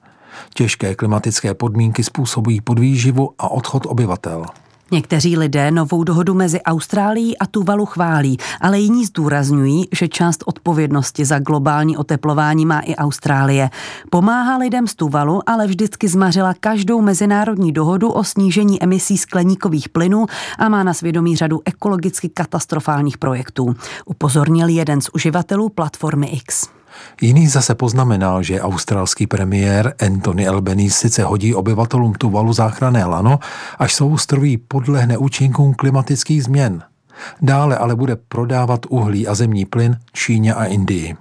Těžké 0.55 0.95
klimatické 0.95 1.55
podmínky 1.55 2.05
způsobují 2.05 2.61
podvýživu 2.61 3.35
a 3.39 3.51
odchod 3.51 3.87
obyvatel. 3.87 4.47
Někteří 4.91 5.37
lidé 5.37 5.71
novou 5.71 6.05
dohodu 6.05 6.35
mezi 6.35 6.63
Austrálií 6.63 7.39
a 7.39 7.47
Tuvalu 7.47 7.87
chválí, 7.87 8.37
ale 8.61 8.79
jiní 8.79 9.05
zdůrazňují, 9.05 9.89
že 9.93 10.09
část 10.09 10.45
odpovědnosti 10.47 11.25
za 11.25 11.39
globální 11.39 11.97
oteplování 11.97 12.67
má 12.67 12.81
i 12.81 12.97
Austrálie. 12.97 13.71
Pomáhá 14.11 14.57
lidem 14.57 14.87
z 14.87 14.95
Tuvalu, 14.95 15.41
ale 15.47 15.67
vždycky 15.67 16.09
zmařila 16.09 16.55
každou 16.61 17.01
mezinárodní 17.01 17.73
dohodu 17.73 18.09
o 18.09 18.25
snížení 18.25 18.83
emisí 18.83 19.19
skleníkových 19.19 19.89
plynů 19.89 20.27
a 20.59 20.69
má 20.69 20.83
na 20.83 20.95
svědomí 20.95 21.37
řadu 21.37 21.61
ekologicky 21.65 22.29
katastrofálních 22.29 23.19
projektů. 23.19 23.77
Upozornil 24.05 24.69
jeden 24.69 25.01
z 25.01 25.09
uživatelů 25.15 25.69
platformy 25.69 26.27
X. 26.27 26.78
Jiný 27.21 27.49
zase 27.49 27.75
poznamenal, 27.75 28.43
že 28.43 28.61
australský 28.61 29.27
premiér 29.27 29.95
Anthony 30.07 30.49
Albanese 30.49 30.99
sice 30.99 31.25
hodí 31.25 31.55
obyvatelům 31.55 32.13
Tuvalu 32.13 32.53
záchranné 32.53 33.05
lano, 33.05 33.39
až 33.79 33.95
souostroví 33.95 34.57
podlehne 34.57 35.19
účinkům 35.19 35.75
klimatických 35.75 36.45
změn. 36.45 36.83
Dále 37.43 37.77
ale 37.77 37.97
bude 37.97 38.17
prodávat 38.17 38.87
uhlí 38.89 39.29
a 39.29 39.35
zemní 39.35 39.65
plyn 39.65 39.99
Číně 40.13 40.55
a 40.55 40.65
Indii. 40.65 41.17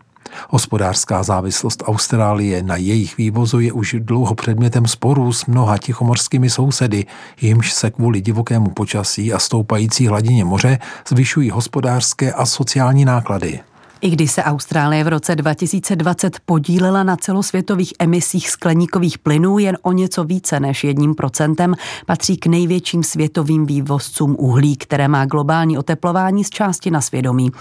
Hospodářská 0.50 1.24
závislost 1.24 1.84
Austrálie 1.86 2.64
na 2.64 2.76
jejich 2.76 3.18
vývozu 3.18 3.60
je 3.60 3.72
už 3.72 3.96
dlouho 4.00 4.36
předmětem 4.36 4.88
sporů 4.88 5.34
s 5.34 5.46
mnoha 5.46 5.78
tichomorskými 5.78 6.50
sousedy, 6.50 7.06
jimž 7.42 7.74
se 7.74 7.92
kvůli 7.92 8.22
divokému 8.22 8.70
počasí 8.70 9.34
a 9.34 9.40
stoupající 9.40 10.08
hladině 10.08 10.46
moře 10.46 10.80
zvyšují 11.08 11.50
hospodářské 11.50 12.34
a 12.34 12.46
sociální 12.46 13.06
náklady. 13.06 13.60
I 14.02 14.10
když 14.10 14.32
se 14.32 14.44
Austrálie 14.44 15.04
v 15.04 15.08
roce 15.08 15.36
2020 15.36 16.40
podílela 16.46 17.04
na 17.04 17.16
celosvětových 17.16 17.94
emisích 18.00 18.50
skleníkových 18.50 19.18
plynů 19.18 19.60
jen 19.60 19.78
o 19.82 19.92
něco 19.92 20.24
více 20.24 20.60
než 20.60 20.84
jedním 20.84 21.16
procentem, 21.16 21.76
patří 22.06 22.38
k 22.38 22.48
největším 22.48 23.04
světovým 23.04 23.66
vývozcům 23.66 24.36
uhlí, 24.40 24.76
které 24.76 25.08
má 25.08 25.26
globální 25.26 25.78
oteplování 25.78 26.44
z 26.44 26.50
části 26.50 26.92
na 26.92 27.02
svědomí. 27.02 27.52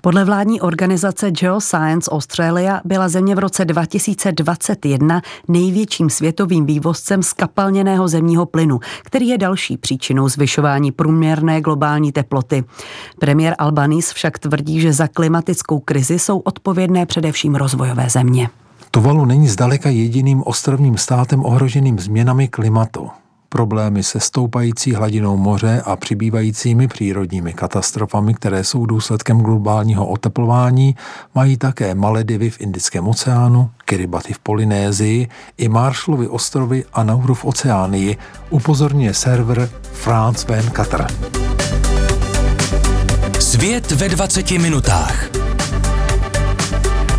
Podle 0.00 0.24
vládní 0.24 0.60
organizace 0.60 1.30
Geoscience 1.30 2.10
Australia 2.10 2.80
byla 2.84 3.08
země 3.08 3.34
v 3.34 3.38
roce 3.38 3.64
2021 3.64 5.22
největším 5.48 6.10
světovým 6.10 6.66
vývozcem 6.66 7.22
skapalněného 7.22 8.08
zemního 8.08 8.46
plynu, 8.46 8.80
který 9.02 9.28
je 9.28 9.38
další 9.38 9.76
příčinou 9.76 10.28
zvyšování 10.28 10.92
průměrné 10.92 11.60
globální 11.60 12.12
teploty. 12.12 12.64
Premiér 13.18 13.54
Albanese 13.58 14.14
však 14.14 14.38
tvrdí, 14.38 14.80
že 14.80 14.92
za 14.92 15.08
klimatickou 15.08 15.80
krizi 15.86 16.18
jsou 16.18 16.38
odpovědné 16.38 17.06
především 17.06 17.54
rozvojové 17.54 18.10
země. 18.10 18.48
Tuvalu 18.90 19.24
není 19.24 19.48
zdaleka 19.48 19.88
jediným 19.88 20.42
ostrovním 20.46 20.96
státem 20.96 21.44
ohroženým 21.44 21.98
změnami 21.98 22.48
klimatu. 22.48 23.08
Problémy 23.48 24.02
se 24.02 24.20
stoupající 24.20 24.94
hladinou 24.94 25.36
moře 25.36 25.82
a 25.84 25.96
přibývajícími 25.96 26.88
přírodními 26.88 27.52
katastrofami, 27.52 28.34
které 28.34 28.64
jsou 28.64 28.86
důsledkem 28.86 29.40
globálního 29.40 30.06
oteplování, 30.06 30.96
mají 31.34 31.56
také 31.56 31.94
Maledivy 31.94 32.50
v 32.50 32.60
Indickém 32.60 33.08
oceánu, 33.08 33.70
Kiribati 33.84 34.32
v 34.32 34.38
Polynézii 34.38 35.28
i 35.58 35.68
Marshallovy 35.68 36.28
ostrovy 36.28 36.84
a 36.92 37.04
Nauru 37.04 37.34
v 37.34 37.44
Oceánii, 37.44 38.16
upozorňuje 38.50 39.14
server 39.14 39.70
France 39.92 40.46
24. 40.46 41.04
Svět 43.40 43.92
ve 43.92 44.08
20 44.08 44.50
minutách. 44.50 45.45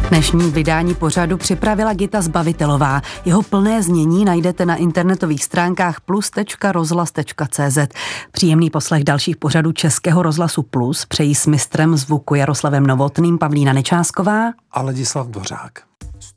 Dnešní 0.10 0.52
vydání 0.52 0.96
pořadu 0.96 1.38
připravila 1.38 1.94
Gita 1.94 2.22
Zbavitelová. 2.22 3.02
Jeho 3.26 3.44
plné 3.44 3.84
znění 3.84 4.26
najdete 4.26 4.66
na 4.66 4.76
internetových 4.76 5.44
stránkách 5.44 6.02
plus.rozhlas.cz. 6.02 7.78
Příjemný 8.32 8.70
poslech 8.70 9.04
dalších 9.04 9.38
pořadů 9.38 9.72
Českého 9.72 10.24
rozhlasu 10.24 10.64
Plus 10.64 11.06
přejí 11.06 11.36
s 11.36 11.48
mistrem 11.48 11.98
zvuku 11.98 12.36
Jaroslavem 12.36 12.88
Novotným 12.88 13.38
Pavlína 13.38 13.74
Nečásková 13.74 14.52
a 14.72 14.82
Ladislav 14.82 15.28
Dvořák. 15.28 15.72